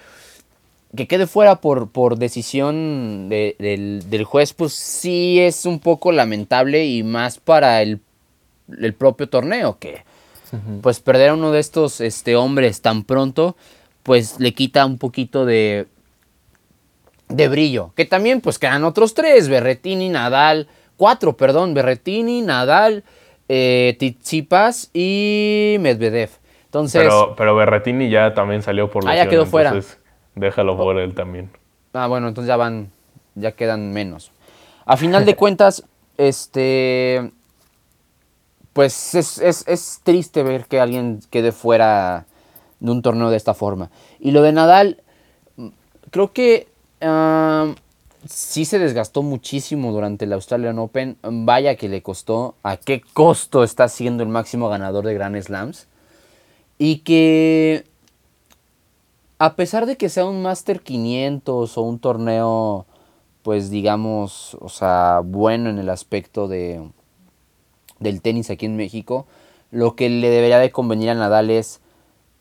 [0.97, 7.03] que quede fuera por, por decisión del, juez, pues sí es un poco lamentable y
[7.03, 8.01] más para el,
[8.97, 10.03] propio torneo, que
[10.81, 13.55] pues perder a uno de estos este, hombres tan pronto,
[14.03, 15.87] pues le quita un poquito de,
[17.29, 17.93] de brillo.
[17.95, 23.03] Que también pues quedan otros tres, Berretini, Nadal, cuatro, perdón, Berretini, Nadal,
[23.47, 23.97] eh,
[24.93, 26.29] y Medvedev.
[26.65, 29.19] Entonces, pero, pero Berretini ya también salió por lesión.
[29.19, 29.73] Ah, ya quedó fuera.
[30.37, 31.49] Déjalo por él también.
[31.93, 32.91] Ah, bueno, entonces ya van,
[33.35, 34.31] ya quedan menos.
[34.85, 35.83] A final de cuentas,
[36.17, 37.31] este,
[38.73, 42.27] pues es, triste ver que alguien quede fuera
[42.79, 43.89] de un torneo de esta forma.
[44.19, 45.01] Y lo de Nadal,
[46.11, 46.67] creo que
[48.29, 51.17] sí se desgastó muchísimo durante el Australian Open.
[51.23, 52.53] Vaya que le costó.
[52.61, 55.87] ¿A qué costo está siendo el máximo ganador de Grand Slams?
[56.77, 57.85] Y que
[59.39, 62.85] a pesar de que sea un Master 500 o un torneo,
[63.43, 66.89] pues digamos, o sea, bueno en el aspecto de,
[67.99, 69.27] del tenis aquí en México,
[69.71, 71.81] lo que le debería de convenir a Nadal es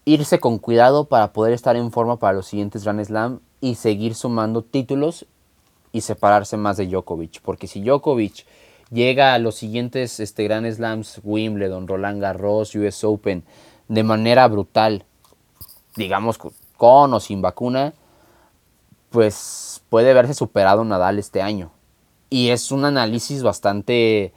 [0.05, 4.15] irse con cuidado para poder estar en forma para los siguientes Grand Slam y seguir
[4.15, 5.27] sumando títulos
[5.93, 7.41] y separarse más de Djokovic.
[7.43, 8.47] Porque si Djokovic
[8.91, 13.45] llega a los siguientes este, Grand Slams, Wimbledon, Roland Garros, US Open,
[13.89, 15.05] de manera brutal,
[15.97, 16.39] digamos
[16.77, 17.95] con o sin vacuna,
[19.11, 21.71] pues puede verse superado Nadal este año.
[22.29, 24.33] Y es un análisis bastante,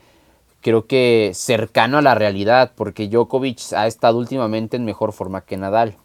[0.62, 5.58] creo que cercano a la realidad, porque Djokovic ha estado últimamente en mejor forma que
[5.58, 5.96] Nadal.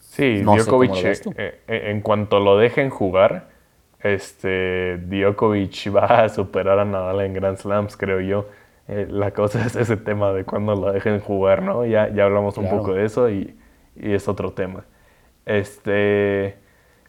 [0.00, 0.94] Sí, Djokovic,
[1.36, 3.48] eh, eh, en cuanto lo dejen jugar,
[4.00, 8.46] este, Djokovic va a superar a Nadal en Grand Slams, creo yo.
[8.86, 11.86] Eh, la cosa es ese tema de cuando lo dejen jugar, ¿no?
[11.86, 13.56] Ya, ya hablamos un poco de eso y
[13.96, 14.84] y es otro tema.
[15.46, 16.56] Este,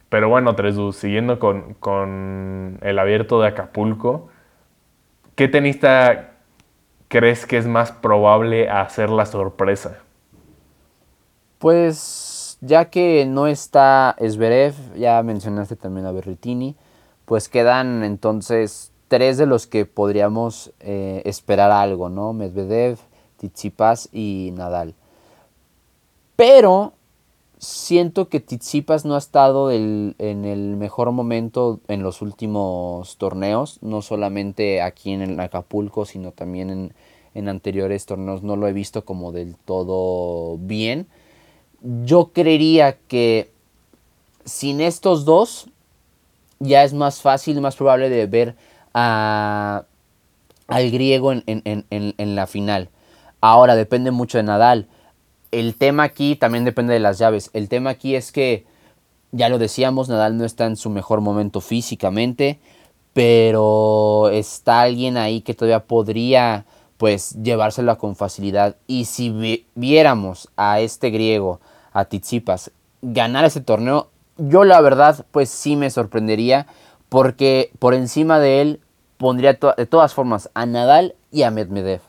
[0.09, 4.29] pero bueno, Tresu, siguiendo con, el abierto de Acapulco,
[5.35, 6.31] ¿qué tenista
[7.07, 9.99] crees que es más probable hacer la sorpresa?
[11.59, 16.75] Pues ya que no está Esberev, ya mencionaste también a Berretini,
[17.25, 22.33] pues quedan entonces tres de los que podríamos eh, esperar algo, ¿no?
[22.33, 22.97] Medvedev,
[23.37, 24.95] Tsitsipas y Nadal.
[26.35, 26.93] Pero
[27.57, 34.01] siento que Tizipas no ha estado en el mejor momento en los últimos torneos, no
[34.01, 36.93] solamente aquí en Acapulco, sino también
[37.33, 38.43] en, anteriores torneos.
[38.43, 41.07] No lo he visto como del todo bien.
[41.81, 43.49] Yo creería que
[44.43, 45.69] sin estos dos
[46.59, 48.55] ya es más fácil, más probable de ver
[48.93, 49.85] a,
[50.67, 52.89] al griego en la final.
[53.41, 54.87] Ahora depende mucho de Nadal
[55.59, 57.49] el tema aquí también depende de las llaves.
[57.53, 58.65] El tema aquí es que,
[59.31, 62.59] ya lo decíamos, Nadal no está en su mejor momento físicamente,
[63.13, 66.65] pero está alguien ahí que todavía podría
[66.97, 68.75] pues llevársela con facilidad.
[68.87, 71.59] Y si viéramos a este griego,
[71.93, 76.67] a Tizipas, ganar ese torneo, yo la verdad, pues sí me sorprendería
[77.07, 78.79] porque por encima de él
[79.17, 82.01] pondría de todas formas a Nadal y a Medvedev.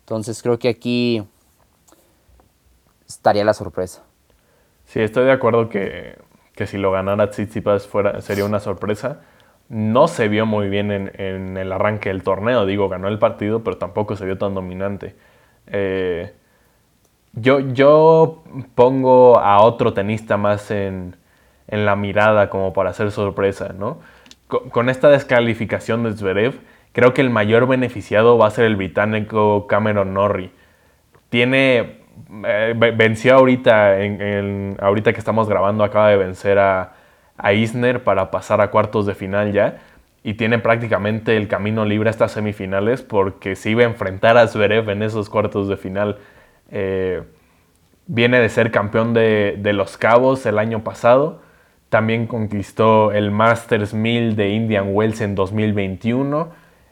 [0.00, 1.22] Entonces creo que aquí
[3.14, 4.02] estaría la sorpresa.
[4.84, 6.18] Sí, estoy de acuerdo que,
[6.66, 9.20] si lo ganara Tsitsipas fuera, sería una sorpresa.
[9.68, 13.78] No se vio muy bien en, el arranque del torneo, digo, ganó el partido, pero
[13.78, 15.16] tampoco se vio tan dominante.
[15.66, 16.32] Eh,
[17.34, 18.44] yo, yo
[18.74, 21.16] pongo a otro tenista más en,
[21.68, 24.00] en la mirada como para hacer sorpresa, ¿no?
[24.46, 26.60] Con, esta descalificación de Zverev,
[26.92, 30.50] creo que el mayor beneficiado va a ser el británico Cameron Norrie.
[31.30, 32.01] Tiene,
[32.46, 36.94] eh, venció ahorita, en, ahorita que estamos grabando, acaba de vencer a,
[37.36, 39.78] a Isner para pasar a cuartos de final ya
[40.24, 44.88] y tiene prácticamente el camino libre hasta semifinales porque se iba a enfrentar a Zverev
[44.90, 46.18] en esos cuartos de final.
[46.70, 47.22] Eh,
[48.06, 51.40] viene de ser campeón de, de, Los Cabos el año pasado
[51.92, 56.48] también conquistó el Masters 1000 de Indian Wells en 2021.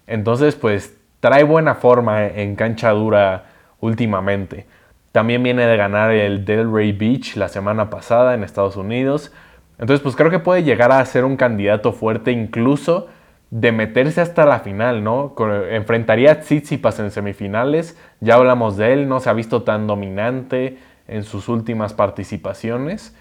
[0.07, 3.47] Entonces, pues trae buena forma en cancha dura
[3.81, 4.67] últimamente.
[5.13, 9.33] También viene de ganar el Delray Beach la semana pasada en Estados Unidos.
[9.79, 13.09] Entonces, pues creo que puede llegar a ser un candidato fuerte incluso
[13.51, 15.35] de meterse hasta la final, ¿no?
[15.71, 17.99] Enfrentaría a Tsitsipas en semifinales.
[18.21, 23.17] Ya hablamos de él, no se ha visto tan dominante en sus últimas participaciones.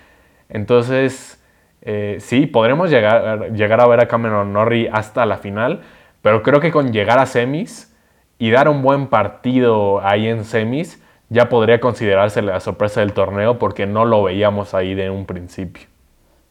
[0.47, 1.43] Entonces,
[1.82, 5.82] eh, sí, podremos llegar, llegar a ver a Cameron Norrie hasta la final,
[6.21, 7.95] pero creo que con llegar a semis
[8.38, 13.60] y dar un buen partido ahí en semis, ya podría considerarse la sorpresa del torneo
[13.60, 15.88] porque no lo veíamos ahí de un principio.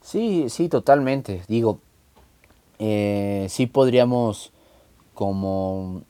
[0.01, 1.43] Sí, sí, totalmente.
[1.49, 1.81] Digo,
[2.79, 4.53] eh, sí podríamos
[5.14, 6.03] como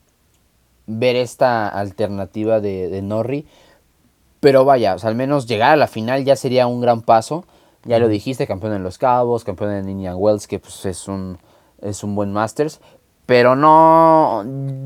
[0.87, 3.47] ver esta alternativa de, de Norrie,
[4.41, 7.45] pero vaya, al menos llegar a la final ya sería un gran paso
[7.85, 11.39] ya lo dijiste, campeón en Los Cabos, campeón en Indian Wells, que pues es un,
[11.81, 12.81] es un buen Masters.
[13.29, 14.43] Pero no,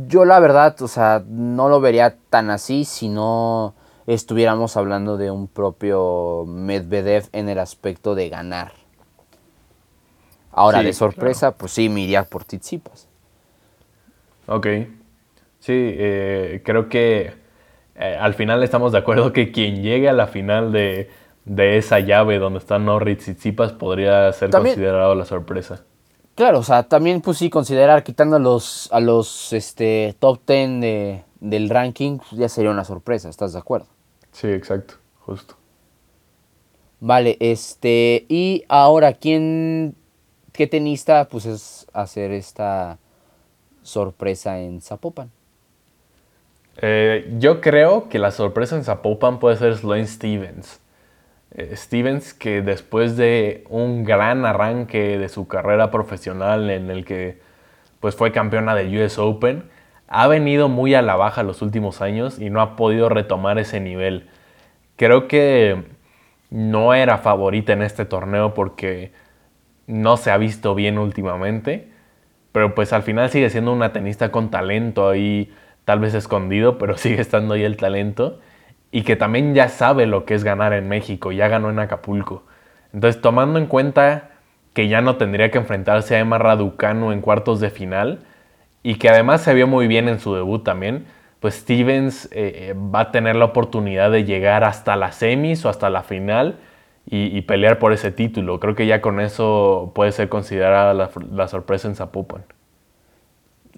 [0.08, 3.76] yo la verdad, o sea, no lo vería tan así si no
[4.08, 8.72] estuviéramos hablando de un propio Medvedev en el aspecto de ganar.
[10.50, 13.06] Ahora, de sorpresa, pues sí, me iría por Tizipas.
[14.48, 14.66] Ok.
[15.60, 17.34] Sí, eh, creo que
[17.94, 21.10] eh, al final estamos de acuerdo que quien llegue a la final de,
[21.44, 25.84] de esa llave donde están Norris y Tsipas podría ser considerado la sorpresa.
[26.34, 30.80] Claro, o sea, también pues sí considerar quitando a los, a los este, top 10
[30.80, 33.86] de, del ranking pues, ya sería una sorpresa, ¿estás de acuerdo?
[34.32, 35.56] Sí, exacto, justo.
[37.00, 39.94] Vale, este, y ahora, ¿quién,
[40.52, 42.98] qué tenista pues es hacer esta
[43.82, 45.30] sorpresa en Zapopan?
[46.76, 50.80] Eh, yo creo que la sorpresa en Zapopan puede ser Sloane Stevens.
[51.54, 57.40] Eh, Stevens, que después de un gran arranque de su carrera profesional en el que
[58.00, 59.64] pues, fue campeona del US Open,
[60.08, 63.80] ha venido muy a la baja los últimos años y no ha podido retomar ese
[63.80, 64.28] nivel.
[64.96, 65.84] Creo que
[66.50, 69.12] no era favorita en este torneo porque
[69.86, 71.88] no se ha visto bien últimamente,
[72.52, 75.52] pero pues al final sigue siendo una tenista con talento ahí,
[75.84, 78.40] tal vez escondido, pero sigue estando ahí el talento
[78.92, 82.44] y que también ya sabe lo que es ganar en México, ya ganó en Acapulco.
[82.92, 84.28] Entonces, tomando en cuenta
[84.74, 88.20] que ya no tendría que enfrentarse a Emma Raducanu en cuartos de final
[88.82, 91.06] y que además se vio muy bien en su debut también,
[91.40, 95.70] pues Stevens eh, eh, va a tener la oportunidad de llegar hasta la semis o
[95.70, 96.58] hasta la final
[97.04, 98.60] y, pelear por ese título.
[98.60, 102.44] Creo que ya con eso puede ser considerada la, sorpresa en Zapopan.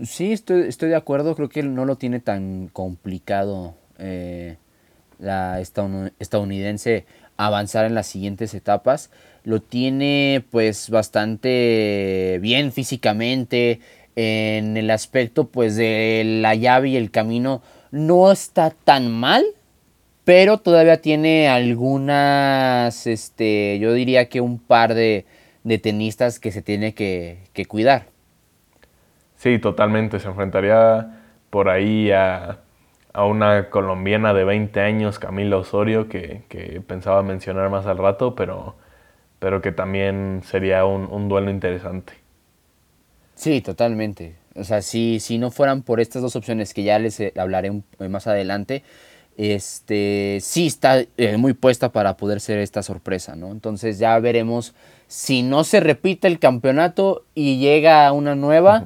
[0.02, 3.74] Sí, estoy, estoy, de acuerdo, creo que no lo tiene tan complicado.
[3.98, 4.58] Eh,
[5.18, 9.10] la estadounidense avanzar en las siguientes etapas.
[9.44, 13.80] Lo tiene pues bastante bien físicamente.
[14.16, 19.44] En el aspecto pues de la llave y el camino no está tan mal.
[20.24, 25.26] Pero todavía tiene algunas, este, yo diría que un par de,
[25.64, 28.06] de tenistas que se tiene que, que cuidar.
[29.36, 30.18] Sí, totalmente.
[30.20, 32.60] Se enfrentaría por ahí a
[33.14, 36.42] a una colombiana de 20 años, Camila Osorio, que,
[36.86, 38.74] pensaba mencionar más al rato, pero,
[39.38, 42.12] pero que también sería un, duelo interesante.
[43.36, 44.34] Sí, totalmente.
[44.56, 47.68] O sea, si, si no fueran por estas dos opciones que ya les eh, hablaré
[48.00, 48.82] eh, más adelante,
[49.36, 53.52] este, sí está eh, muy puesta para poder ser esta sorpresa, ¿no?
[53.52, 54.74] Entonces ya veremos
[55.06, 58.84] si no se repite el campeonato y llega una nueva,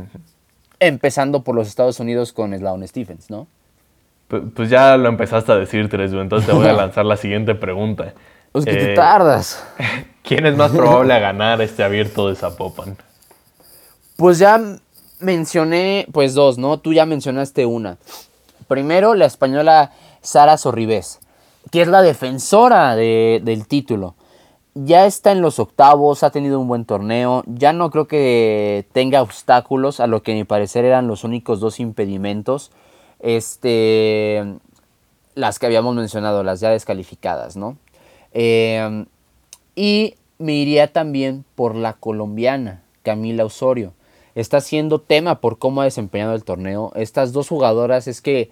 [0.80, 3.46] empezando por los Estados Unidos con Sloane Stephens, ¿no?
[4.28, 8.12] Pues, ya lo empezaste a decir, Tres, entonces te voy a lanzar la siguiente pregunta.
[8.52, 9.64] Pues que te eh, tardas.
[10.22, 12.96] ¿Quién es más probable a ganar este abierto de Zapopan?
[14.16, 14.60] Pues ya
[15.20, 16.78] mencioné, pues dos, ¿no?
[16.78, 17.96] Tú ya mencionaste una.
[18.66, 21.20] Primero, la española Sara Sorribés,
[21.70, 24.14] que es la defensora del título.
[24.74, 27.42] Ya está en los octavos, ha tenido un buen torneo.
[27.46, 31.60] Ya no creo que tenga obstáculos, a lo que a mi parecer eran los únicos
[31.60, 32.70] dos impedimentos.
[33.20, 34.44] Este,
[35.34, 37.76] las que habíamos mencionado, las ya descalificadas, ¿no?
[38.32, 39.04] Eh,
[39.74, 43.94] y me iría también por la colombiana, Camila Osorio.
[44.34, 46.92] Está siendo tema por cómo ha desempeñado el torneo.
[46.94, 48.50] Estas dos jugadoras es que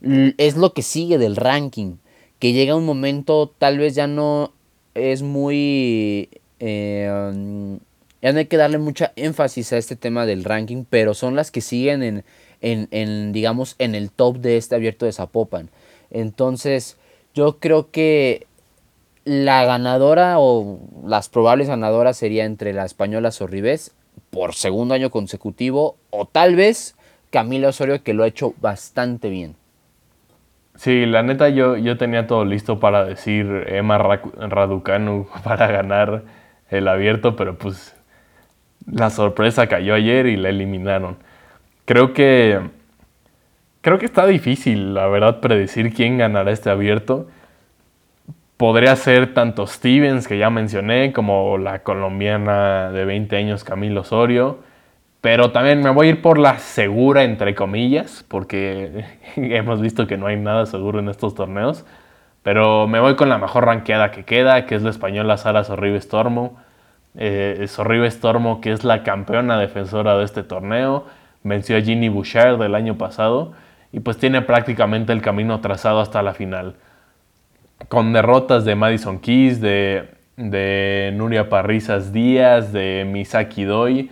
[0.00, 1.96] es lo que sigue del ranking.
[2.38, 4.52] Que llega un momento, tal vez ya no
[4.94, 6.30] es muy...
[6.58, 7.78] Eh,
[8.22, 11.50] ya no hay que darle mucha énfasis a este tema del ranking, pero son las
[11.50, 12.24] que siguen en,
[12.60, 15.70] en, en, digamos, en el top de este abierto de Zapopan.
[16.10, 16.96] Entonces,
[17.34, 18.46] yo creo que
[19.24, 23.92] la ganadora o las probables ganadoras sería entre la española Sorribés
[24.30, 26.94] por segundo año consecutivo o tal vez
[27.30, 29.56] Camila Osorio que lo ha hecho bastante bien.
[30.76, 36.22] Sí, la neta yo, yo tenía todo listo para decir Emma Raducanu para ganar
[36.70, 37.96] el abierto, pero pues
[38.86, 41.16] la sorpresa cayó ayer y la eliminaron.
[41.86, 42.60] Creo que
[43.80, 47.28] creo que está difícil, la verdad, predecir quién ganará este abierto
[48.56, 54.60] podría ser tanto Stevens, que ya mencioné, como la colombiana de 20 años Camilo Osorio.
[55.20, 59.04] Pero también me voy a ir por la segura, entre comillas, porque
[59.36, 61.84] hemos visto que no hay nada seguro en estos torneos.
[62.42, 66.08] Pero me voy con la mejor ranqueada que queda, que es la española Sara Sorribes
[66.08, 66.56] Tormo.
[67.16, 71.06] Eh, Sorribes Tormo, que es la campeona defensora de este torneo.
[71.46, 73.52] Venció a Ginny Bouchard del año pasado.
[73.92, 76.76] Y pues tiene prácticamente el camino trazado hasta la final
[77.88, 84.10] con derrotas de Madison Keys, de, Nuria Parrizas Díaz, de Misaki Doi,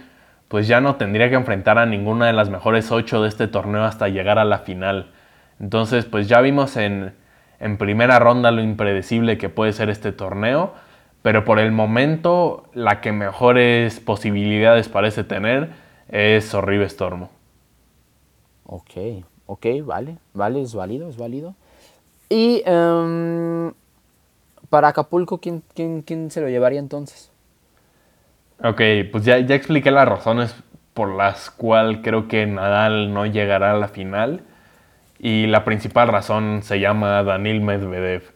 [0.49, 3.85] pues ya no tendría que enfrentar a ninguna de las mejores ocho de este torneo
[3.85, 5.11] hasta llegar a la final.
[5.61, 7.15] Entonces, pues ya vimos en,
[7.59, 10.75] en primera ronda lo impredecible que puede ser este torneo,
[11.23, 15.71] pero por el momento la que mejores posibilidades parece tener
[16.09, 17.31] es Sorribe Stormo.
[18.67, 21.55] Ok, ok, vale, vale, es válido, es válido.
[22.29, 23.73] Y em,
[24.71, 27.31] para Acapulco, ¿quién, ¿quién, se lo llevaría entonces?
[28.63, 28.81] Ok,
[29.13, 30.55] pues ya, ya expliqué las razones
[30.95, 34.43] por las cuales creo que Nadal no llegará a la final.
[35.19, 38.33] Y la principal razón se llama Danil Medvedev.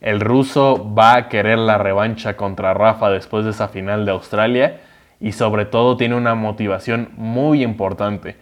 [0.00, 4.80] El ruso va a querer la revancha contra Rafa después de esa final de Australia
[5.22, 8.36] y sobre todo tiene una motivación muy importante.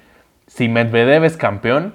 [0.49, 1.95] Si Medvedev es campeón,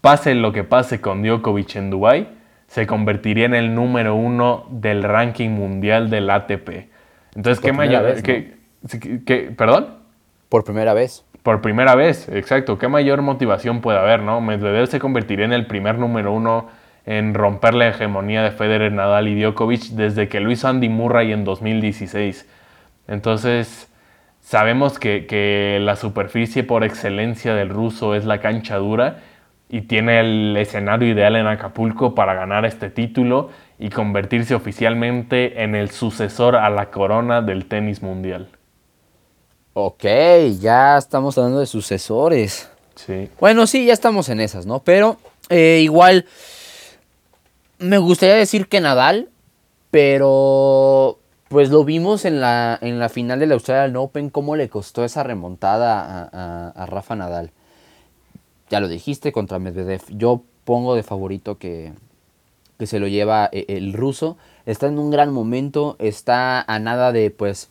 [0.00, 2.28] Pase lo que pase con Djokovic en Dubai,
[2.68, 6.88] se convertiría en el número uno del ranking mundial del ATP.
[7.34, 8.14] Entonces, ¿qué mayor?
[9.56, 9.88] ¿Perdón?
[10.48, 11.24] Por primera vez.
[11.42, 12.78] Por primera vez, exacto.
[12.78, 14.40] ¿Qué mayor motivación puede haber, no?
[14.40, 16.68] Medvedev se convertiría en el primer número uno
[17.04, 21.32] en romper la hegemonía de Federer, Nadal y Djokovic desde que lo hizo Andy Murray
[21.32, 22.48] en 2016.
[23.06, 23.89] Entonces,
[24.50, 29.20] sabemos que, que la superficie por excelencia del ruso es la cancha dura
[29.68, 35.76] y tiene el escenario ideal en Acapulco para ganar este título y convertirse oficialmente en
[35.76, 38.48] el sucesor a la corona del tenis mundial.
[39.74, 40.02] Ok,
[40.58, 42.68] ya estamos hablando de sucesores.
[42.96, 43.30] Sí.
[43.38, 44.80] Bueno, sí, ya estamos en esas, ¿no?
[44.80, 45.16] Pero
[45.48, 46.26] eh, igual
[47.78, 49.28] me gustaría decir que Nadal,
[49.92, 51.19] pero
[51.50, 55.22] pues lo vimos en la, en la final del Australian Open, cómo le costó esa
[55.22, 56.30] remontada
[56.74, 57.52] a Rafa Nadal
[58.70, 60.02] ya lo dijiste, contra Medvedev.
[60.08, 61.92] Yo pongo de favorito que,
[62.80, 64.38] se lo lleva eh, el ruso.
[64.64, 67.68] Está en un gran momento, está a nada de pues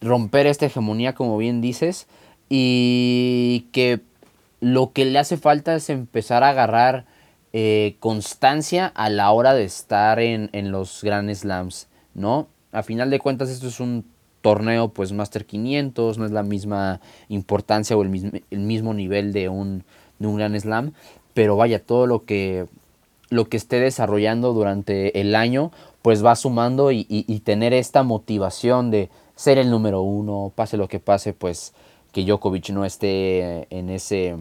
[0.00, 2.08] romper esta hegemonía, como bien dices,
[2.48, 4.00] y que
[4.60, 7.04] lo que le hace falta es empezar a agarrar
[7.52, 12.48] eh, constancia a la hora de estar en, los Grand Slams, ¿no?
[12.72, 14.04] A final de cuentas esto es un
[14.40, 19.32] torneo pues Master 500, no es la misma importancia o el mismo, el mismo nivel
[19.32, 19.84] de un,
[20.18, 20.92] de un gran slam,
[21.34, 22.66] pero vaya, todo lo que,
[23.30, 25.70] lo que esté desarrollando durante el año,
[26.02, 27.04] pues va sumando y,
[27.44, 31.72] tener esta motivación de ser el número uno, pase lo que pase, pues
[32.12, 34.36] que Djokovic no esté en ese,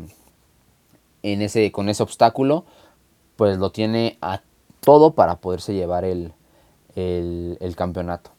[1.23, 2.65] en ese, con ese obstáculo,
[3.35, 4.41] pues lo tiene a
[4.81, 6.33] todo para poderse llevar el,
[6.95, 8.31] el campeonato.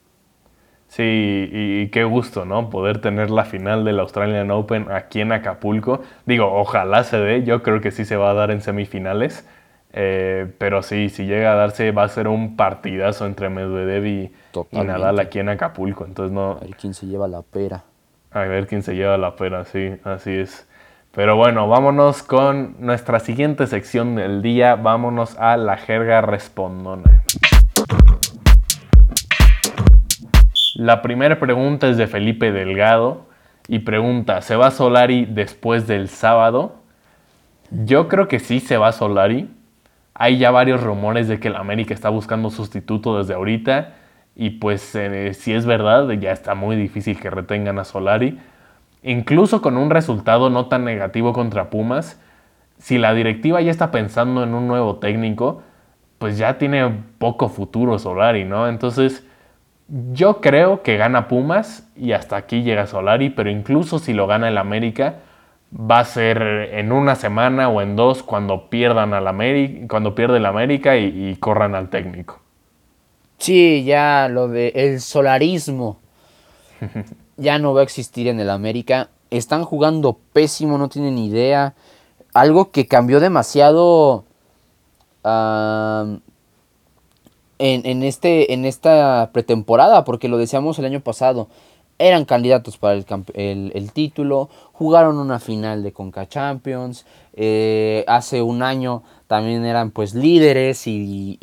[0.93, 2.69] Sí, y, qué gusto, ¿no?
[2.69, 6.03] Poder tener la final del Australian Open aquí en Acapulco.
[6.27, 9.49] Digo, ojalá se dé, yo creo que sí se va a dar en semifinales.
[9.95, 14.33] Eh, pero sí, si llega a darse, va a ser un partidazo entre Medvedev y,
[14.71, 16.05] Nadal aquí en Acapulco.
[16.05, 16.59] Entonces no.
[16.61, 17.85] A ver quién se lleva la pera.
[18.31, 20.69] A ver quién se lleva la pera, sí, así es.
[21.13, 24.75] Pero bueno, vámonos con nuestra siguiente sección del día.
[24.75, 27.23] Vámonos a la jerga respondona.
[30.83, 33.27] La primera pregunta es de Felipe Delgado
[33.69, 36.75] y pregunta, ¿se va Solari después del sábado?
[37.71, 39.49] Yo creo que sí se va Solari.
[40.13, 43.95] Hay ya varios rumores de que el América está buscando sustituto desde ahorita
[44.35, 48.41] y pues eh, si es verdad ya está muy difícil que retengan a Solari.
[49.05, 52.21] Incluso con un resultado no tan negativo contra Pumas,
[52.79, 55.63] si la directiva ya está pensando en un nuevo técnico,
[56.19, 58.67] pues ya tiene poco futuro Solari, ¿no?
[58.67, 59.25] Entonces
[59.93, 64.49] yo creo que gana Pumas y hasta aquí llega Solari, pero incluso si lo gana
[64.49, 65.17] el América,
[65.73, 66.41] va a ser
[66.73, 71.37] en una semana o en dos cuando pierdan al América, cuando pierde el América y,
[71.37, 72.41] corran al técnico.
[73.37, 75.99] Sí, ya lo de el solarismo
[77.37, 79.11] ya no va a existir en el América.
[79.31, 81.75] Están jugando pésimo, no tienen idea.
[82.33, 84.25] Algo que cambió demasiado
[87.65, 91.47] en, este, en esta pretemporada, porque lo decíamos el año pasado,
[91.99, 99.05] eran candidatos para el, título, jugaron una final de Conca Champions, eh, hace un año
[99.29, 101.39] también eran pues líderes y,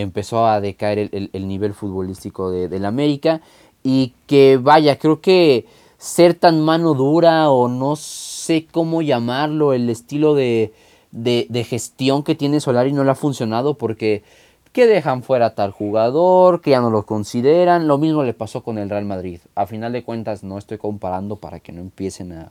[0.00, 3.42] empezó a decaer el, nivel futbolístico de, del América
[3.82, 5.66] y que vaya, creo que
[5.98, 10.72] ser tan mano dura o no sé cómo llamarlo, el estilo de,
[11.12, 14.22] de gestión que tiene Solari no le ha funcionado porque
[14.74, 17.86] que dejan fuera tal jugador, que ya no lo consideran.
[17.86, 19.40] Lo mismo le pasó con el Real Madrid.
[19.54, 22.50] A final de cuentas no estoy comparando para que no empiecen a,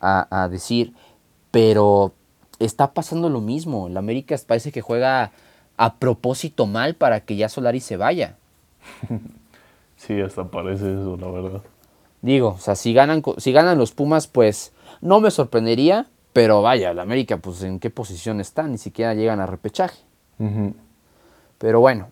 [0.30, 0.94] a, decir,
[1.50, 2.12] pero
[2.60, 3.88] está pasando lo mismo.
[3.88, 5.32] El América parece que juega
[5.76, 8.36] a propósito mal para que ya Solari se vaya.
[9.96, 11.62] Sí, hasta parece eso, la verdad.
[12.20, 16.90] Digo, o sea, si ganan, si ganan los Pumas, pues no me sorprendería, pero vaya,
[16.90, 19.96] el América, pues en qué posición está, ni siquiera llegan a repechaje.
[21.58, 22.08] Pero bueno,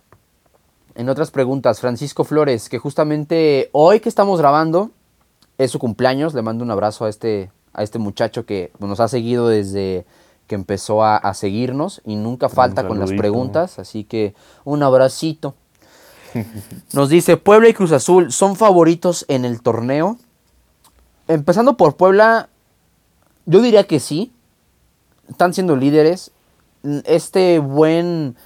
[0.95, 4.91] en otras preguntas, Francisco Flores, que justamente hoy que estamos grabando
[5.59, 9.09] es su cumpleaños, le mando un abrazo a este, a este muchacho que nos ha
[9.09, 10.05] seguido desde
[10.47, 15.55] que empezó a, seguirnos y nunca falta con las preguntas, así que un abracito.
[16.93, 20.19] Nos dice, Puebla y Cruz Azul son favoritos en el torneo.
[21.29, 22.49] Empezando por Puebla,
[23.47, 24.33] yo diría que sí.
[25.29, 26.33] Están siendo líderes.
[27.05, 28.37] Este buen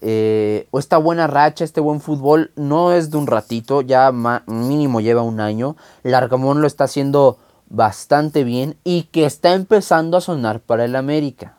[0.00, 4.12] eh, o esta buena racha, este buen fútbol, no es de un ratito, ya
[4.46, 5.76] mínimo lleva un año.
[6.02, 11.56] Largamón lo está haciendo bastante bien y que está empezando a sonar para el América.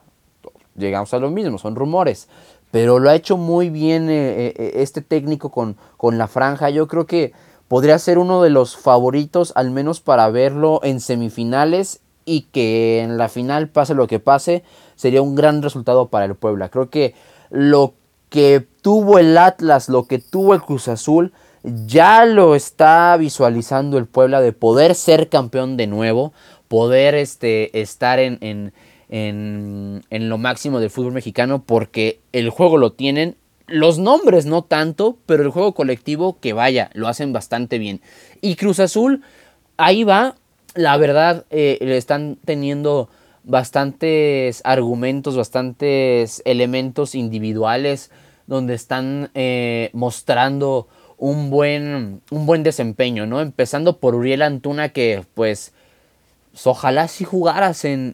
[0.75, 2.29] Llegamos a lo mismo, son rumores.
[2.71, 6.69] Pero lo ha hecho muy bien eh, eh, este técnico con, con la franja.
[6.69, 7.33] Yo creo que
[7.67, 13.17] podría ser uno de los favoritos, al menos para verlo en semifinales y que en
[13.17, 14.63] la final, pase lo que pase,
[14.99, 16.67] sería un gran resultado para el Puebla.
[16.67, 17.15] Creo que
[17.49, 17.93] lo
[18.27, 21.31] que tuvo el Atlas, lo que tuvo el Cruz Azul,
[21.63, 26.33] ya lo está visualizando el Puebla de poder ser campeón de nuevo,
[26.67, 32.91] poder este, estar en, en, en, lo máximo del fútbol mexicano, porque el juego lo
[32.91, 33.37] tienen,
[33.67, 38.01] los nombres no tanto, pero el juego colectivo que vaya, lo hacen bastante bien.
[38.41, 39.21] Y Cruz Azul,
[39.77, 40.35] ahí va,
[40.75, 43.07] la verdad, eh, le están teniendo
[43.43, 48.11] bastantes argumentos, bastantes elementos individuales
[48.47, 50.87] donde están eh, mostrando
[51.17, 53.41] un buen, un buen desempeño, ¿no?
[53.41, 55.73] Empezando por Uriel Antuna que pues,
[56.65, 58.13] ojalá si jugaras en,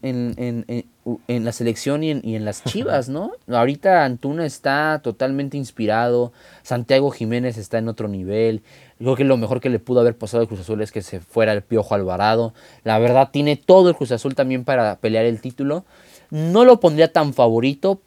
[1.28, 3.32] la selección y en, las chivas, ¿no?
[3.48, 6.34] Ahorita Antuna está totalmente inspirado,
[6.64, 8.62] Santiago Jiménez está en otro nivel,
[8.98, 11.20] Creo que lo mejor que le pudo haber pasado al Cruz Azul es que se
[11.20, 12.54] fuera el Piojo Alvarado.
[12.84, 15.84] La verdad, tiene todo el Cruz Azul también para pelear el título.
[16.30, 18.00] No lo pondría tan favorito,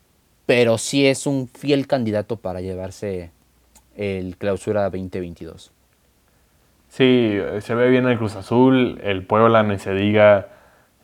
[0.46, 3.32] pero sí es un fiel candidato para llevarse
[3.96, 5.72] el clausura 2022.
[6.98, 9.00] Sí, se ve bien el Cruz Azul.
[9.04, 10.48] El Puebla, ni se diga,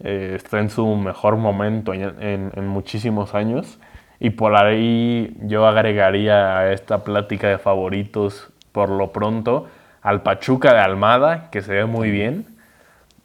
[0.00, 3.78] eh, está en su mejor momento en, en muchísimos años.
[4.18, 9.68] Y por ahí yo agregaría a esta plática de favoritos por lo pronto
[10.02, 12.44] al Pachuca de Almada, que se ve muy bien,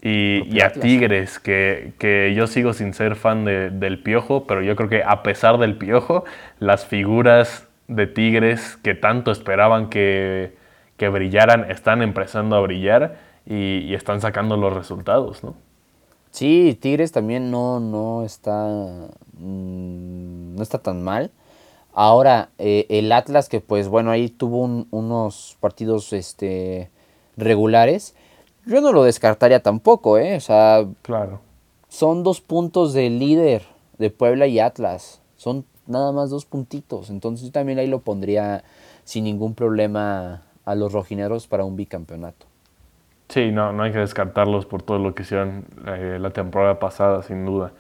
[0.02, 5.04] y, a Tigres, que, yo sigo sin ser fan del Piojo, pero yo creo que
[5.04, 6.24] a pesar del Piojo,
[6.60, 10.59] las figuras de Tigres que tanto esperaban que,
[11.00, 15.56] que brillaran están empezando a brillar y, están sacando los resultados, ¿no?
[16.30, 18.68] Sí, Tigres también no, no está.
[19.40, 21.32] Mm, no está tan mal.
[21.94, 26.92] Ahora, eh, el Atlas, que pues bueno, ahí tuvo unos partidos este,
[27.36, 28.14] regulares.
[28.66, 30.36] Yo no lo descartaría tampoco, ¿eh?
[30.36, 30.86] O sea.
[31.02, 31.40] Claro.
[31.88, 33.64] Son dos puntos de líder
[33.98, 35.22] de Puebla y Atlas.
[35.38, 37.10] Son nada más dos puntitos.
[37.10, 38.64] Entonces yo también ahí lo pondría
[39.06, 42.46] sin ningún problema a los rojineros para un bicampeonato.
[43.28, 47.24] Sí, no, no hay que descartarlos por todo lo que hicieron eh, la temporada pasada,
[47.24, 47.72] sin duda.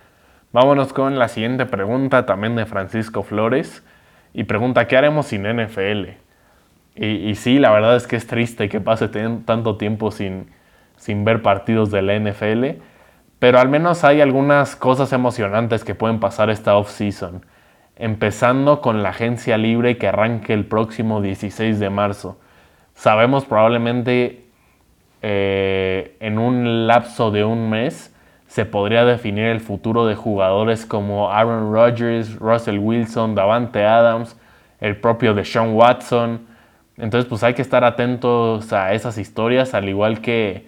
[0.52, 3.84] Vámonos con la siguiente pregunta, también de Francisco Flores.
[4.34, 6.10] Y pregunta, ¿qué haremos sin NFL?
[6.96, 10.50] Y, y sí, la verdad es que es triste que pase tanto tiempo sin,
[10.98, 12.82] sin ver partidos de la NFL.
[13.38, 17.46] Pero al menos hay algunas cosas emocionantes que pueden pasar esta off-season.
[17.96, 22.40] Empezando con la agencia libre que arranque el próximo 16 de marzo.
[23.00, 24.43] Sabemos probablemente
[25.22, 28.14] eh, en un lapso de un mes
[28.47, 34.38] se podría definir el futuro de jugadores como Aaron Rodgers, Russell Wilson, Davante Adams,
[34.82, 36.45] el propio Deshaun Watson.
[36.97, 40.68] Entonces pues hay que estar atentos a esas historias, al igual que,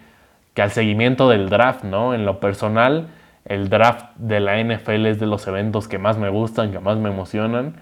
[0.54, 2.14] que al seguimiento del draft, ¿no?
[2.14, 3.08] En lo personal,
[3.44, 6.96] el draft de la NFL es de los eventos que más me gustan, que más
[6.96, 7.74] me emocionan,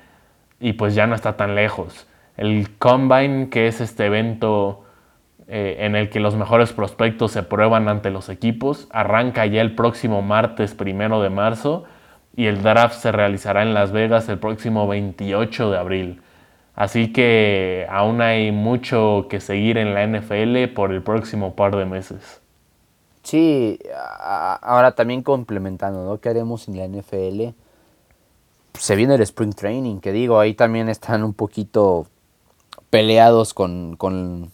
[0.59, 2.10] y pues ya no está tan lejos.
[2.41, 4.85] El Combine, que es este evento
[5.47, 8.89] eh, en el que los mejores prospectos se prueban ante los equipos.
[8.93, 11.85] Arranca ya el próximo martes primero de marzo
[12.35, 16.23] y el draft se realizará en Las Vegas el próximo 28 de abril.
[16.75, 21.85] Así que aún hay mucho que seguir en la NFL por el próximo par de
[21.85, 22.41] meses.
[23.23, 23.79] Sí,
[24.63, 26.19] ahora también complementando, ¿no?
[26.21, 27.55] ¿Qué haremos en la NFL?
[28.79, 32.07] Se viene el Spring Training, que digo, ahí también están un poquito
[32.91, 34.53] peleados con, con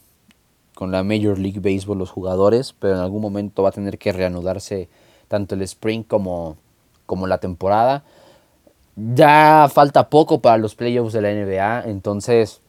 [0.76, 4.12] con la Major League Baseball los jugadores, pero en algún momento va a tener que
[4.12, 4.91] reanudarse
[5.26, 6.59] tanto el spring como,
[7.07, 8.05] como la temporada.
[8.95, 12.61] Ya falta poco para los playoffs de la NBA, entonces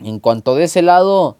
[0.00, 1.36] en cuanto de ese lado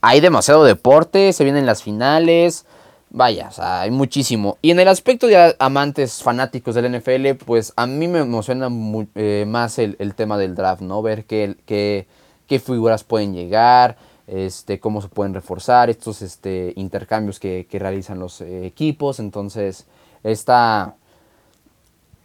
[0.00, 2.66] hay demasiado deporte, se vienen las finales,
[3.10, 4.58] vaya, hay muchísimo.
[4.60, 8.68] Y en el aspecto de amantes fanáticos del NFL, pues a mí me emociona
[9.14, 11.00] eh, más el, tema del draft, ¿no?
[11.00, 12.08] Ver qué, qué,
[12.46, 18.40] qué figuras pueden llegar, este, cómo se pueden reforzar, estos este, intercambios que, realizan los
[18.40, 19.20] eh, equipos.
[19.20, 19.86] Entonces,
[20.22, 20.94] esta,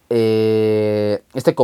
[0.09, 1.55] eh, este,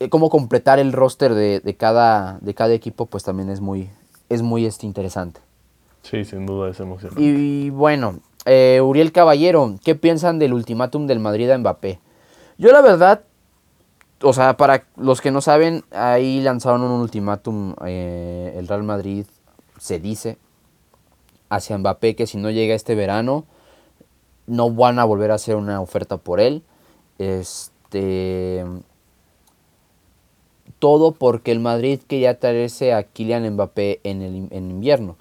[0.00, 3.90] eh, cómo completar el roster de, cada, de cada equipo, pues también es muy,
[4.28, 5.40] es muy este, interesante.
[6.02, 7.22] Sí, sin duda es emocionante.
[7.22, 12.00] Y, bueno, Uriel Caballero, ¿qué piensan del ultimátum del Madrid a Mbappé?
[12.58, 13.22] Yo la verdad,
[14.22, 19.26] o sea, para los que no saben, ahí lanzaron un ultimátum el Real Madrid
[19.78, 20.38] se dice
[21.48, 23.44] hacia Mbappé que si no llega este verano
[24.46, 26.62] no van a volver a hacer una oferta por él.
[27.18, 28.64] Este
[30.78, 35.16] todo porque el Madrid quería traerse a Kylian Mbappé en el en invierno.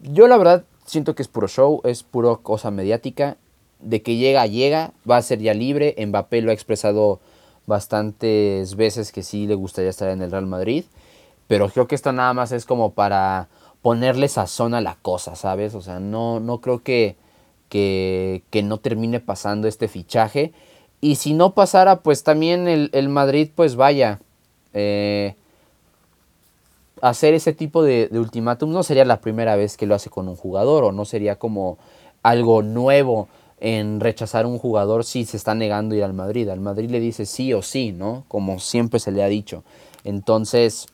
[0.00, 3.36] Yo la verdad siento que es puro show, es puro cosa mediática.
[3.80, 5.96] De que llega, llega, va a ser ya libre.
[5.98, 7.20] Mbappé lo ha expresado
[7.66, 10.84] bastantes veces que sí le gustaría estar en el Real Madrid.
[11.46, 13.48] Pero creo que esto nada más es como para
[13.82, 15.74] ponerle sazón a la cosa, ¿sabes?
[15.74, 17.16] O sea, no, no creo que,
[17.68, 20.52] que, no termine pasando este fichaje.
[21.00, 24.20] Y si no pasara, pues también el, Madrid, pues vaya,
[24.72, 25.34] eh,
[27.00, 30.28] hacer ese tipo de, de ultimátum no sería la primera vez que lo hace con
[30.28, 31.76] un jugador o no sería como
[32.22, 33.28] algo nuevo
[33.64, 36.48] en rechazar a un jugador si se está negando ir al Madrid.
[36.48, 38.24] Al Madrid le dice sí o sí, ¿no?
[38.26, 39.62] Como siempre se le ha dicho.
[40.02, 40.88] Entonces,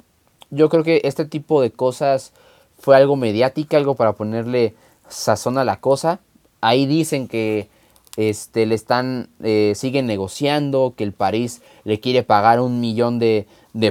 [0.50, 2.32] yo creo que este tipo de cosas
[2.78, 4.74] fue algo mediática, algo para ponerle
[5.08, 6.20] sazón a la cosa.
[6.60, 7.70] Ahí dicen que
[8.18, 13.46] este, le están, eh, siguen negociando, que el París le quiere pagar un millón de,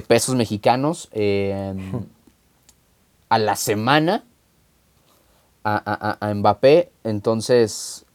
[0.07, 2.05] pesos mexicanos em,
[3.29, 4.23] a la semana
[5.63, 6.91] a, a, Mbappé.
[7.03, 8.05] Entonces,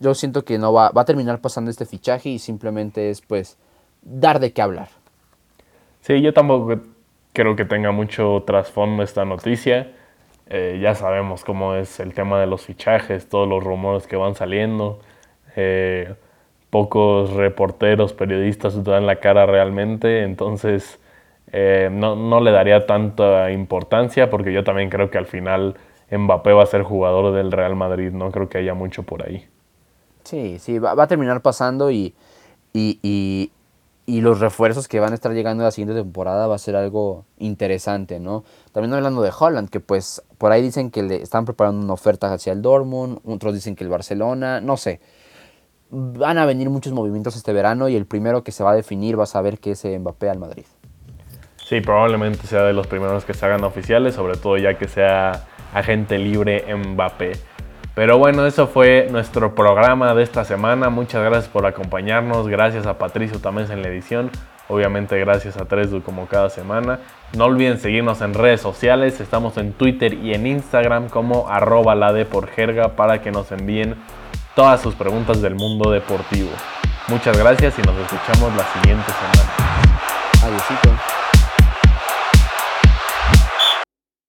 [0.00, 3.56] yo siento que no va, va a terminar pasando este fichaje y simplemente es pues
[4.02, 4.88] dar de qué hablar.
[6.00, 6.80] Sí, yo tampoco
[7.32, 9.92] creo que tenga mucho trasfondo esta noticia.
[10.48, 14.34] Eh, ya sabemos cómo es el tema de los fichajes, todos los rumores que van
[14.34, 15.00] saliendo.
[15.54, 16.14] Eh,
[16.70, 21.00] pocos reporteros, periodistas dan la cara realmente, entonces
[21.52, 25.76] eh, no, no, le daría tanta importancia porque yo también creo que al final
[26.10, 29.49] Mbappé va a ser jugador del Real Madrid, no creo que haya mucho por ahí.
[30.30, 32.14] Sí, sí, va, a terminar pasando y,
[32.72, 33.50] y,
[34.06, 37.24] y los refuerzos que van a estar llegando la siguiente temporada va a ser algo
[37.38, 38.44] interesante, ¿no?
[38.70, 42.32] También hablando de Holland, que pues por ahí dicen que le están preparando una oferta
[42.32, 45.00] hacia el Dortmund, otros dicen que el Barcelona, no sé.
[45.90, 49.18] van a venir muchos movimientos este verano y el primero que se va a definir
[49.18, 50.66] va a saber que es Mbappé al Madrid.
[51.56, 55.46] Sí, probablemente sea de los primeros que se hagan oficiales, sobre todo ya que sea
[55.74, 57.32] agente libre Mbappé.
[57.94, 60.90] Pero bueno, eso fue nuestro programa de esta semana.
[60.90, 62.48] Muchas gracias por acompañarnos.
[62.48, 64.30] Gracias a Patricio también en la edición.
[64.68, 67.00] Obviamente gracias a Tresdu como cada semana.
[67.36, 69.20] No olviden seguirnos en redes sociales.
[69.20, 73.50] Estamos en Twitter y en Instagram como arroba la de por jerga para que nos
[73.50, 73.96] envíen
[74.54, 76.50] todas sus preguntas del mundo deportivo.
[77.08, 79.50] Muchas gracias y nos escuchamos la siguiente semana.
[80.44, 81.09] Adiósito.